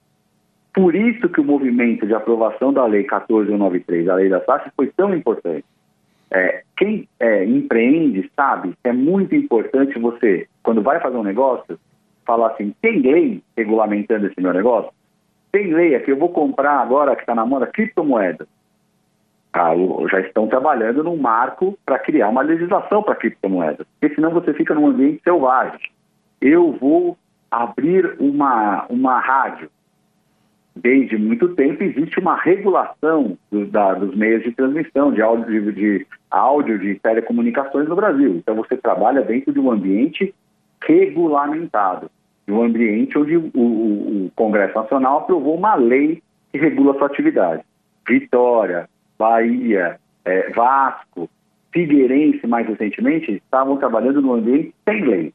Por 0.74 0.96
isso 0.96 1.28
que 1.30 1.42
o 1.42 1.44
movimento 1.44 2.06
de 2.06 2.14
aprovação 2.14 2.72
da 2.72 2.86
Lei 2.86 3.04
14193, 3.04 4.08
a 4.08 4.16
Lei 4.16 4.30
da 4.30 4.40
Taxa, 4.40 4.72
foi 4.76 4.88
tão 4.88 5.14
importante. 5.14 5.66
É, 6.32 6.64
quem 6.78 7.08
é, 7.20 7.44
empreende 7.44 8.30
sabe 8.36 8.76
que 8.84 8.90
é 8.90 8.94
muito 8.94 9.34
importante 9.36 9.98
você, 9.98 10.48
quando 10.62 10.82
vai 10.82 11.00
fazer 11.00 11.18
um 11.18 11.24
negócio, 11.24 11.80
falar 12.26 12.52
assim, 12.52 12.74
tem 12.82 13.00
lei 13.00 13.44
regulamentando 13.58 14.28
esse 14.28 14.40
meu 14.40 14.54
negócio? 14.54 14.92
Tem 15.52 15.74
lei 15.74 15.96
aqui, 15.96 16.12
eu 16.12 16.18
vou 16.18 16.30
comprar 16.30 16.80
agora, 16.80 17.16
que 17.16 17.22
está 17.22 17.34
na 17.34 17.46
moda, 17.46 17.66
criptomoeda. 17.66 18.48
ah, 19.52 19.72
já 20.12 20.20
estão 20.20 20.48
trabalhando 20.48 21.04
num 21.04 21.18
marco 21.18 21.78
para 21.84 21.98
criar 21.98 22.30
uma 22.30 22.44
legislação 22.44 23.02
para 23.02 23.16
criptomoedas, 23.16 23.88
porque 24.00 24.14
senão 24.14 24.30
você 24.30 24.54
fica 24.54 24.76
num 24.76 24.86
ambiente 24.86 25.24
selvagem. 25.24 25.80
Eu 26.40 26.74
vou 26.74 27.18
abrir 27.50 28.16
uma, 28.20 28.86
uma 28.90 29.20
rádio. 29.20 29.72
Desde 30.82 31.18
muito 31.18 31.50
tempo 31.56 31.84
existe 31.84 32.20
uma 32.20 32.36
regulação 32.38 33.38
da, 33.52 33.96
dos 33.96 34.16
meios 34.16 34.44
de 34.44 34.52
transmissão 34.52 35.12
de 35.12 35.22
áudio 35.22 35.74
de, 35.74 36.08
áudio 36.32 36.80
de 36.80 36.96
telecomunicações 36.96 37.90
no 37.90 37.96
Brasil. 37.96 38.36
Então 38.36 38.56
você 38.56 38.78
trabalha 38.78 39.22
dentro 39.22 39.52
de 39.52 39.60
um 39.60 39.72
ambiente 39.72 40.34
regulamentado, 40.82 42.10
de 42.48 42.54
um 42.54 42.64
ambiente 42.64 43.18
onde 43.18 43.36
o, 43.36 43.52
o, 43.54 44.26
o 44.26 44.32
Congresso 44.36 44.76
Nacional 44.76 45.20
aprovou 45.20 45.58
uma 45.58 45.76
lei 45.76 46.22
que 46.52 46.58
regula 46.58 46.94
a 46.94 46.98
sua 46.98 47.08
atividade. 47.08 47.64
Vitória, 48.08 48.88
Bahia, 49.18 50.00
é, 50.24 50.50
Vasco, 50.52 51.30
Figueirense, 51.74 52.48
mais 52.48 52.68
recentemente, 52.68 53.34
estavam 53.34 53.78
trabalhando 53.78 54.22
no 54.22 54.34
ambiente 54.34 54.74
sem 54.88 55.06
lei, 55.06 55.34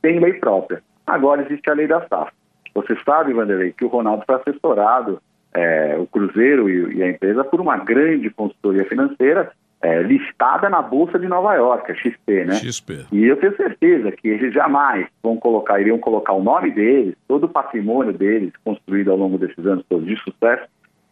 sem 0.00 0.18
lei 0.18 0.32
própria. 0.34 0.82
Agora 1.06 1.42
existe 1.42 1.68
a 1.68 1.74
lei 1.74 1.86
da 1.86 2.06
SAF. 2.08 2.32
Você 2.74 2.96
sabe, 3.04 3.32
Vanderlei, 3.32 3.72
que 3.72 3.84
o 3.84 3.88
Ronaldo 3.88 4.24
foi 4.26 4.36
assessorado, 4.36 5.20
é, 5.54 5.96
o 5.98 6.06
Cruzeiro 6.06 6.68
e, 6.68 6.96
e, 6.96 7.02
a 7.02 7.10
empresa, 7.10 7.44
por 7.44 7.60
uma 7.60 7.76
grande 7.76 8.30
consultoria 8.30 8.84
financeira 8.86 9.52
é, 9.82 10.00
listada 10.00 10.70
na 10.70 10.80
Bolsa 10.80 11.18
de 11.18 11.26
Nova 11.26 11.54
York, 11.54 11.90
a 11.90 11.94
XP, 11.94 12.44
né? 12.44 12.54
XP. 12.54 13.06
E 13.12 13.24
eu 13.24 13.36
tenho 13.36 13.56
certeza 13.56 14.12
que 14.12 14.28
eles 14.28 14.54
jamais 14.54 15.06
vão 15.22 15.36
colocar, 15.36 15.80
iriam 15.80 15.98
colocar 15.98 16.32
o 16.32 16.42
nome 16.42 16.70
deles, 16.70 17.14
todo 17.26 17.44
o 17.44 17.48
patrimônio 17.48 18.12
deles, 18.12 18.52
construído 18.64 19.10
ao 19.10 19.16
longo 19.16 19.36
desses 19.36 19.66
anos 19.66 19.84
todos 19.88 20.06
de 20.06 20.16
sucesso, 20.22 20.66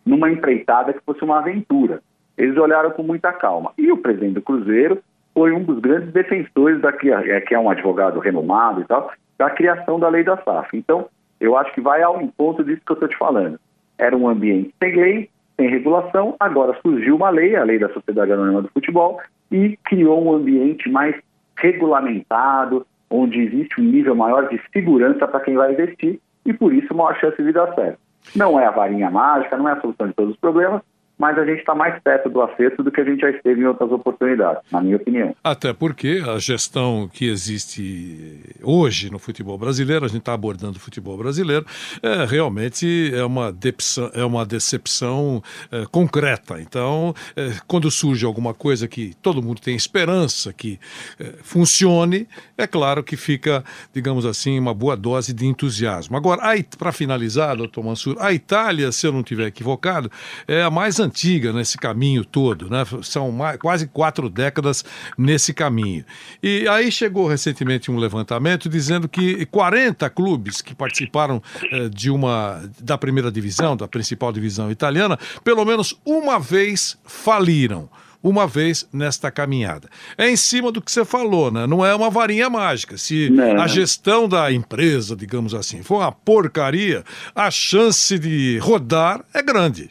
numa 0.06 0.30
empreitada 0.30 0.92
que 0.92 1.04
fosse 1.04 1.22
uma 1.22 1.40
aventura. 1.40 2.00
Eles 2.38 2.56
olharam 2.56 2.90
com 2.92 3.02
muita 3.02 3.32
calma. 3.32 3.72
E 3.76 3.90
o 3.90 3.98
presidente 3.98 4.34
do 4.34 4.42
Cruzeiro 4.42 5.02
foi 5.34 5.52
um 5.52 5.62
dos 5.62 5.78
grandes 5.80 6.12
defensores 6.12 6.80
da 6.80 6.90
é, 6.90 7.40
que 7.40 7.54
é 7.54 7.58
um 7.58 7.68
advogado 7.68 8.20
renomado 8.20 8.80
e 8.80 8.84
tal, 8.84 9.10
da 9.36 9.50
criação 9.50 9.98
da 9.98 10.08
lei 10.08 10.22
da 10.22 10.36
SAF. 10.38 10.76
Então, 10.76 11.08
eu 11.40 11.56
acho 11.56 11.72
que 11.72 11.80
vai 11.80 12.02
ao 12.02 12.20
encontro 12.20 12.64
disso 12.64 12.82
que 12.84 12.92
eu 12.92 12.94
estou 12.94 13.08
te 13.08 13.16
falando. 13.16 13.58
Era 13.98 14.16
um 14.16 14.28
ambiente 14.28 14.74
sem 14.82 14.94
lei, 14.94 15.30
sem 15.56 15.68
regulação, 15.68 16.36
agora 16.38 16.78
surgiu 16.82 17.16
uma 17.16 17.30
lei, 17.30 17.56
a 17.56 17.64
lei 17.64 17.78
da 17.78 17.88
Sociedade 17.92 18.32
Anônima 18.32 18.62
do 18.62 18.68
Futebol, 18.68 19.20
e 19.50 19.76
criou 19.84 20.24
um 20.24 20.32
ambiente 20.34 20.88
mais 20.88 21.14
regulamentado, 21.56 22.86
onde 23.10 23.40
existe 23.40 23.80
um 23.80 23.84
nível 23.84 24.14
maior 24.14 24.48
de 24.48 24.60
segurança 24.72 25.26
para 25.26 25.40
quem 25.40 25.54
vai 25.54 25.72
investir, 25.72 26.20
e 26.46 26.52
por 26.52 26.72
isso 26.72 26.94
maior 26.94 27.18
chance 27.18 27.42
de 27.42 27.52
dar 27.52 27.74
certo. 27.74 27.98
Não 28.36 28.58
é 28.60 28.66
a 28.66 28.70
varinha 28.70 29.10
mágica, 29.10 29.56
não 29.56 29.68
é 29.68 29.72
a 29.72 29.80
solução 29.80 30.08
de 30.08 30.14
todos 30.14 30.34
os 30.34 30.40
problemas, 30.40 30.82
mas 31.20 31.36
a 31.36 31.44
gente 31.44 31.58
está 31.58 31.74
mais 31.74 32.02
perto 32.02 32.30
do 32.30 32.40
acerto 32.40 32.82
do 32.82 32.90
que 32.90 32.98
a 32.98 33.04
gente 33.04 33.20
já 33.20 33.28
esteve 33.28 33.60
em 33.60 33.66
outras 33.66 33.92
oportunidades, 33.92 34.62
na 34.72 34.80
minha 34.80 34.96
opinião. 34.96 35.36
Até 35.44 35.70
porque 35.74 36.22
a 36.26 36.38
gestão 36.38 37.10
que 37.12 37.28
existe 37.28 38.40
hoje 38.62 39.10
no 39.10 39.18
futebol 39.18 39.58
brasileiro, 39.58 40.06
a 40.06 40.08
gente 40.08 40.20
está 40.20 40.32
abordando 40.32 40.78
o 40.78 40.80
futebol 40.80 41.18
brasileiro, 41.18 41.66
é, 42.02 42.24
realmente 42.24 43.12
é 43.14 43.22
uma, 43.22 43.52
decepção, 43.52 44.10
é 44.14 44.24
uma 44.24 44.46
decepção 44.46 45.42
é, 45.70 45.84
concreta. 45.92 46.58
Então, 46.58 47.14
é, 47.36 47.50
quando 47.66 47.90
surge 47.90 48.24
alguma 48.24 48.54
coisa 48.54 48.88
que 48.88 49.12
todo 49.20 49.42
mundo 49.42 49.60
tem 49.60 49.76
esperança 49.76 50.54
que 50.54 50.80
é, 51.18 51.34
funcione, 51.42 52.26
é 52.56 52.66
claro 52.66 53.04
que 53.04 53.18
fica, 53.18 53.62
digamos 53.92 54.24
assim, 54.24 54.58
uma 54.58 54.72
boa 54.72 54.96
dose 54.96 55.34
de 55.34 55.44
entusiasmo. 55.44 56.16
Agora, 56.16 56.40
para 56.78 56.92
finalizar, 56.92 57.58
doutor 57.58 57.84
Mansur, 57.84 58.16
a 58.18 58.32
Itália, 58.32 58.90
se 58.90 59.06
eu 59.06 59.12
não 59.12 59.20
estiver 59.20 59.46
equivocado, 59.46 60.10
é 60.48 60.62
a 60.62 60.70
mais 60.70 60.98
antiga 60.98 61.09
antiga 61.10 61.52
nesse 61.52 61.76
caminho 61.76 62.24
todo, 62.24 62.70
né? 62.70 62.84
São 63.02 63.32
mais, 63.32 63.58
quase 63.58 63.88
quatro 63.88 64.30
décadas 64.30 64.84
nesse 65.18 65.52
caminho. 65.52 66.04
E 66.40 66.66
aí 66.68 66.90
chegou 66.92 67.26
recentemente 67.26 67.90
um 67.90 67.96
levantamento 67.98 68.68
dizendo 68.68 69.08
que 69.08 69.44
40 69.46 70.08
clubes 70.10 70.62
que 70.62 70.74
participaram 70.74 71.42
eh, 71.72 71.88
de 71.88 72.10
uma 72.10 72.62
da 72.78 72.96
primeira 72.96 73.30
divisão, 73.30 73.76
da 73.76 73.88
principal 73.88 74.32
divisão 74.32 74.70
italiana, 74.70 75.18
pelo 75.42 75.64
menos 75.64 75.94
uma 76.06 76.38
vez 76.38 76.96
faliram 77.04 77.88
uma 78.22 78.46
vez 78.46 78.86
nesta 78.92 79.30
caminhada. 79.30 79.88
É 80.16 80.28
em 80.28 80.36
cima 80.36 80.70
do 80.70 80.82
que 80.82 80.92
você 80.92 81.06
falou, 81.06 81.50
né? 81.50 81.66
Não 81.66 81.84
é 81.84 81.94
uma 81.94 82.10
varinha 82.10 82.50
mágica. 82.50 82.98
Se 82.98 83.30
Não. 83.30 83.58
a 83.58 83.66
gestão 83.66 84.28
da 84.28 84.52
empresa, 84.52 85.16
digamos 85.16 85.54
assim, 85.54 85.82
for 85.82 86.00
uma 86.02 86.12
porcaria, 86.12 87.02
a 87.34 87.50
chance 87.50 88.18
de 88.18 88.58
rodar 88.58 89.24
é 89.32 89.42
grande. 89.42 89.88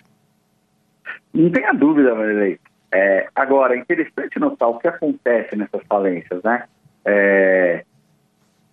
Não 1.34 1.50
tenha 1.52 1.74
dúvida, 1.74 2.16
Marilei. 2.16 2.60
É, 2.92 3.28
agora, 3.36 3.76
é 3.76 3.80
interessante 3.80 4.40
notar 4.40 4.70
o 4.70 4.80
que 4.80 4.88
acontece 4.88 5.56
nessas 5.56 5.82
falências, 5.88 6.42
né? 6.44 6.66
É, 7.06 7.86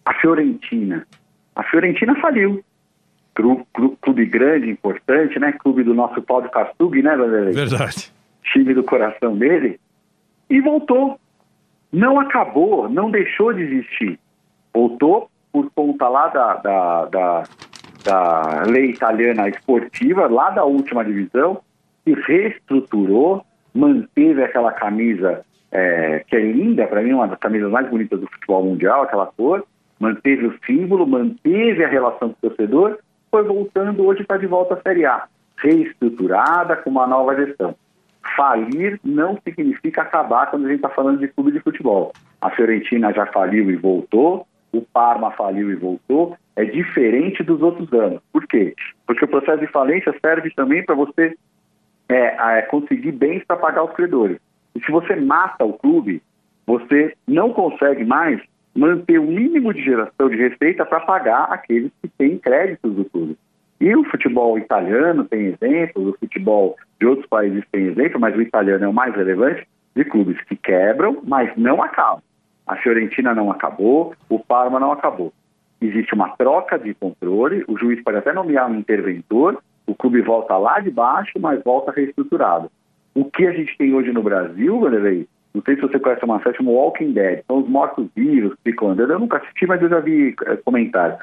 a 0.04 0.14
Fiorentina. 0.14 1.06
A 1.54 1.62
Fiorentina 1.64 2.14
faliu. 2.16 2.64
Clube, 3.34 4.24
grande, 4.24 4.70
importante, 4.70 5.38
né? 5.38 5.52
Clube 5.52 5.82
do 5.82 5.92
nosso 5.92 6.22
Paulo 6.22 6.48
Castug, 6.48 7.02
né, 7.02 7.14
Vanderlei? 7.14 7.52
Verdade. 7.52 8.10
Time 8.44 8.72
do 8.72 8.82
coração 8.82 9.36
dele. 9.36 9.78
E 10.48 10.60
voltou. 10.60 11.20
Não 11.92 12.18
acabou, 12.18 12.88
não 12.88 13.10
deixou 13.10 13.52
de 13.52 13.62
existir. 13.62 14.18
Voltou 14.72 15.30
por 15.52 15.70
conta 15.74 16.08
lá 16.08 16.28
da, 16.28 16.54
da, 16.54 17.04
da, 17.06 17.42
da 18.04 18.62
lei 18.62 18.90
italiana 18.90 19.48
esportiva, 19.48 20.26
lá 20.26 20.50
da 20.50 20.64
última 20.64 21.04
divisão, 21.04 21.60
se 22.06 22.14
reestruturou, 22.14 23.44
manteve 23.74 24.42
aquela 24.44 24.72
camisa 24.72 25.44
é, 25.72 26.24
que 26.26 26.36
é 26.36 26.40
linda, 26.40 26.86
para 26.86 27.02
mim, 27.02 27.12
uma 27.12 27.26
das 27.26 27.38
camisas 27.38 27.70
mais 27.70 27.88
bonitas 27.90 28.20
do 28.20 28.30
futebol 28.30 28.64
mundial, 28.64 29.02
aquela 29.02 29.26
cor, 29.26 29.66
manteve 29.98 30.46
o 30.46 30.54
símbolo, 30.64 31.06
manteve 31.06 31.84
a 31.84 31.88
relação 31.88 32.28
com 32.28 32.46
o 32.46 32.50
torcedor, 32.50 32.98
foi 33.30 33.42
voltando, 33.42 34.06
hoje 34.06 34.22
está 34.22 34.36
de 34.36 34.46
volta 34.46 34.74
à 34.74 34.80
Série 34.80 35.04
A, 35.04 35.24
reestruturada, 35.58 36.76
com 36.76 36.90
uma 36.90 37.06
nova 37.06 37.34
gestão. 37.34 37.74
Falir 38.36 39.00
não 39.04 39.38
significa 39.42 40.02
acabar 40.02 40.50
quando 40.50 40.66
a 40.66 40.68
gente 40.68 40.78
está 40.78 40.88
falando 40.88 41.18
de 41.18 41.28
clube 41.28 41.52
de 41.52 41.60
futebol. 41.60 42.12
A 42.40 42.50
Fiorentina 42.50 43.12
já 43.12 43.26
faliu 43.26 43.70
e 43.70 43.76
voltou, 43.76 44.46
o 44.72 44.82
Parma 44.82 45.30
faliu 45.32 45.70
e 45.70 45.76
voltou, 45.76 46.36
é 46.54 46.64
diferente 46.64 47.42
dos 47.42 47.62
outros 47.62 47.92
anos. 47.92 48.20
Por 48.32 48.46
quê? 48.46 48.74
Porque 49.06 49.24
o 49.24 49.28
processo 49.28 49.60
de 49.60 49.66
falência 49.68 50.14
serve 50.24 50.50
também 50.54 50.84
para 50.84 50.94
você 50.94 51.36
é, 52.08 52.58
é 52.58 52.62
conseguir 52.62 53.12
bens 53.12 53.44
para 53.44 53.56
pagar 53.56 53.84
os 53.84 53.92
credores. 53.92 54.38
E 54.74 54.80
se 54.80 54.90
você 54.90 55.16
mata 55.16 55.64
o 55.64 55.72
clube, 55.72 56.22
você 56.66 57.14
não 57.26 57.52
consegue 57.52 58.04
mais 58.04 58.40
manter 58.74 59.18
o 59.18 59.26
mínimo 59.26 59.72
de 59.72 59.82
geração 59.82 60.28
de 60.28 60.36
receita 60.36 60.84
para 60.84 61.00
pagar 61.00 61.44
aqueles 61.44 61.90
que 62.02 62.08
têm 62.08 62.38
créditos 62.38 62.94
do 62.94 63.04
clube. 63.06 63.36
E 63.80 63.94
o 63.94 64.04
futebol 64.04 64.58
italiano 64.58 65.24
tem 65.24 65.46
exemplos, 65.46 66.08
o 66.08 66.18
futebol 66.18 66.76
de 66.98 67.06
outros 67.06 67.26
países 67.28 67.64
tem 67.70 67.86
exemplo, 67.86 68.20
mas 68.20 68.36
o 68.36 68.42
italiano 68.42 68.84
é 68.84 68.88
o 68.88 68.92
mais 68.92 69.14
relevante, 69.14 69.66
de 69.94 70.04
clubes 70.04 70.40
que 70.44 70.56
quebram, 70.56 71.20
mas 71.24 71.50
não 71.56 71.82
acabam. 71.82 72.22
A 72.66 72.76
Fiorentina 72.76 73.34
não 73.34 73.50
acabou, 73.50 74.14
o 74.28 74.38
Parma 74.38 74.78
não 74.78 74.92
acabou. 74.92 75.32
Existe 75.80 76.14
uma 76.14 76.30
troca 76.36 76.78
de 76.78 76.94
controle, 76.94 77.64
o 77.68 77.78
juiz 77.78 78.02
pode 78.02 78.18
até 78.18 78.32
nomear 78.32 78.70
um 78.70 78.78
interventor, 78.78 79.62
o 79.87 79.94
clube 79.94 80.20
volta 80.20 80.57
lá 80.57 80.81
de 80.81 80.90
baixo, 80.90 81.33
mas 81.38 81.62
volta 81.62 81.92
reestruturado. 81.92 82.70
O 83.14 83.25
que 83.25 83.46
a 83.46 83.53
gente 83.53 83.77
tem 83.79 83.94
hoje 83.94 84.12
no 84.12 84.22
Brasil, 84.22 84.79
Vanderlei, 84.79 85.27
não 85.55 85.62
sei 85.62 85.75
se 85.77 85.81
você 85.81 85.99
conhece 85.99 86.25
uma 86.25 86.42
série 86.42 86.57
chamada 86.57 86.77
Walking 86.77 87.12
Dead, 87.12 87.42
são 87.46 87.59
os 87.59 87.68
mortos-vivos 87.68 88.55
que 88.57 88.72
ficam 88.72 88.90
andando. 88.90 89.14
Eu 89.14 89.18
nunca 89.18 89.38
assisti, 89.38 89.66
mas 89.66 89.81
eu 89.81 89.88
já 89.88 90.01
vi 90.01 90.35
é, 90.44 90.57
comentários. 90.57 91.18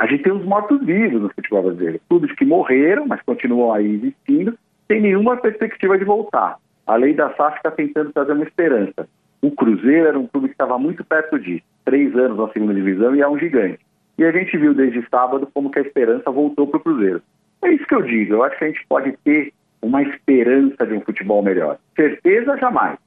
A 0.00 0.06
gente 0.06 0.24
tem 0.24 0.32
os 0.32 0.44
mortos-vivos 0.44 1.22
no 1.22 1.28
futebol 1.28 1.62
brasileiro. 1.62 2.00
Clubes 2.08 2.32
que 2.32 2.44
morreram, 2.44 3.06
mas 3.06 3.22
continuam 3.22 3.72
aí 3.72 3.94
existindo, 3.94 4.58
sem 4.88 5.00
nenhuma 5.00 5.36
perspectiva 5.36 5.96
de 5.96 6.04
voltar. 6.04 6.56
A 6.86 6.96
lei 6.96 7.14
da 7.14 7.32
SAF 7.34 7.58
está 7.58 7.70
tentando 7.70 8.12
trazer 8.12 8.32
uma 8.32 8.44
esperança. 8.44 9.08
O 9.40 9.52
Cruzeiro 9.52 10.08
era 10.08 10.18
um 10.18 10.26
clube 10.26 10.48
que 10.48 10.54
estava 10.54 10.76
muito 10.76 11.04
perto 11.04 11.38
disso. 11.38 11.62
Três 11.84 12.16
anos 12.16 12.38
na 12.38 12.48
segunda 12.48 12.74
divisão 12.74 13.14
e 13.14 13.20
é 13.20 13.28
um 13.28 13.38
gigante. 13.38 13.78
E 14.18 14.24
a 14.24 14.32
gente 14.32 14.58
viu 14.58 14.74
desde 14.74 15.06
sábado 15.08 15.48
como 15.54 15.70
que 15.70 15.78
a 15.78 15.82
esperança 15.82 16.30
voltou 16.30 16.66
para 16.66 16.78
o 16.78 16.82
Cruzeiro. 16.82 17.22
É 17.62 17.70
isso 17.70 17.86
que 17.86 17.94
eu 17.94 18.02
digo. 18.02 18.34
Eu 18.34 18.42
acho 18.44 18.58
que 18.58 18.64
a 18.64 18.68
gente 18.68 18.86
pode 18.88 19.12
ter 19.24 19.52
uma 19.82 20.02
esperança 20.02 20.86
de 20.86 20.94
um 20.94 21.00
futebol 21.00 21.42
melhor. 21.42 21.78
Certeza 21.94 22.56
jamais. 22.56 22.98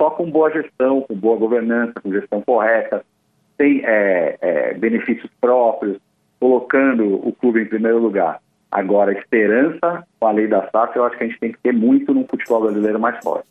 Só 0.00 0.10
com 0.10 0.30
boa 0.30 0.50
gestão, 0.50 1.02
com 1.02 1.14
boa 1.14 1.36
governança, 1.36 1.94
com 2.02 2.12
gestão 2.12 2.42
correta, 2.42 3.04
sem 3.56 3.82
é, 3.84 4.36
é, 4.40 4.74
benefícios 4.74 5.30
próprios, 5.40 5.98
colocando 6.40 7.14
o 7.26 7.32
clube 7.32 7.62
em 7.62 7.66
primeiro 7.66 7.98
lugar. 7.98 8.40
Agora, 8.70 9.16
esperança 9.16 10.04
com 10.18 10.26
a 10.26 10.32
lei 10.32 10.48
da 10.48 10.68
SAF, 10.70 10.96
eu 10.96 11.04
acho 11.04 11.16
que 11.16 11.24
a 11.24 11.26
gente 11.28 11.38
tem 11.38 11.52
que 11.52 11.58
ter 11.62 11.72
muito 11.72 12.12
num 12.12 12.26
futebol 12.26 12.62
brasileiro 12.62 12.98
mais 12.98 13.22
forte. 13.22 13.46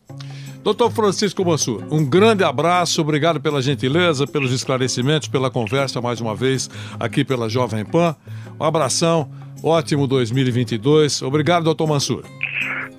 Doutor 0.63 0.91
Francisco 0.91 1.43
Mansur, 1.43 1.83
um 1.91 2.05
grande 2.05 2.43
abraço, 2.43 3.01
obrigado 3.01 3.39
pela 3.39 3.61
gentileza, 3.61 4.25
pelos 4.25 4.51
esclarecimentos, 4.53 5.27
pela 5.27 5.49
conversa 5.49 6.01
mais 6.01 6.21
uma 6.21 6.35
vez 6.35 6.69
aqui 6.99 7.23
pela 7.25 7.49
Jovem 7.49 7.83
Pan. 7.85 8.15
Um 8.59 8.63
abração. 8.63 9.29
Ótimo 9.63 10.05
2022. 10.07 11.21
Obrigado, 11.21 11.63
doutor 11.63 11.87
Mansur. 11.87 12.25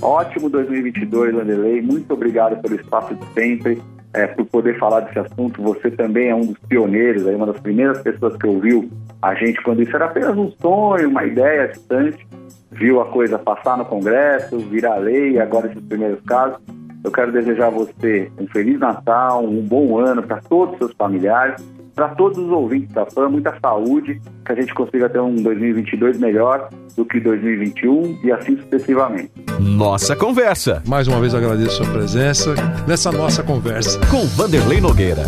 Ótimo 0.00 0.48
2022, 0.48 1.34
Wanderlei. 1.34 1.82
Muito 1.82 2.14
obrigado 2.14 2.60
pelo 2.62 2.74
espaço 2.74 3.14
de 3.14 3.26
sempre, 3.34 3.82
é, 4.14 4.26
por 4.26 4.46
poder 4.46 4.78
falar 4.78 5.00
desse 5.00 5.18
assunto. 5.18 5.62
Você 5.62 5.90
também 5.90 6.28
é 6.28 6.34
um 6.34 6.46
dos 6.46 6.58
pioneiros, 6.66 7.26
aí, 7.26 7.34
uma 7.34 7.46
das 7.46 7.60
primeiras 7.60 8.00
pessoas 8.00 8.34
que 8.38 8.46
ouviu 8.46 8.90
a 9.20 9.34
gente 9.34 9.62
quando 9.62 9.82
isso 9.82 9.94
era 9.94 10.06
apenas 10.06 10.36
um 10.38 10.50
sonho, 10.52 11.10
uma 11.10 11.24
ideia 11.24 11.68
distante. 11.68 12.26
Viu 12.72 12.98
a 13.00 13.06
coisa 13.10 13.38
passar 13.38 13.76
no 13.76 13.84
Congresso, 13.84 14.58
virar 14.58 14.96
lei, 14.96 15.38
agora 15.38 15.66
esses 15.66 15.84
primeiros 15.84 16.20
casos. 16.22 16.58
Eu 17.04 17.12
quero 17.12 17.30
desejar 17.30 17.66
a 17.66 17.70
você 17.70 18.32
um 18.38 18.46
Feliz 18.46 18.80
Natal, 18.80 19.44
um 19.44 19.60
bom 19.60 19.98
ano 19.98 20.22
para 20.22 20.40
todos 20.40 20.72
os 20.72 20.78
seus 20.78 20.92
familiares 20.94 21.62
para 21.94 22.08
todos 22.08 22.38
os 22.38 22.50
ouvintes 22.50 22.92
da 22.92 23.06
PAN, 23.06 23.28
muita 23.28 23.56
saúde, 23.60 24.20
que 24.44 24.52
a 24.52 24.54
gente 24.54 24.74
consiga 24.74 25.08
ter 25.08 25.20
um 25.20 25.34
2022 25.36 26.18
melhor 26.18 26.68
do 26.96 27.04
que 27.04 27.20
2021 27.20 28.18
e 28.24 28.32
assim 28.32 28.56
sucessivamente. 28.56 29.30
Nossa 29.60 30.16
Conversa. 30.16 30.82
Mais 30.86 31.08
uma 31.08 31.20
vez 31.20 31.34
agradeço 31.34 31.82
a 31.82 31.84
sua 31.84 31.92
presença 31.92 32.54
nessa 32.86 33.12
nossa 33.12 33.42
conversa. 33.42 34.00
Com 34.10 34.26
Vanderlei 34.36 34.80
Nogueira. 34.80 35.24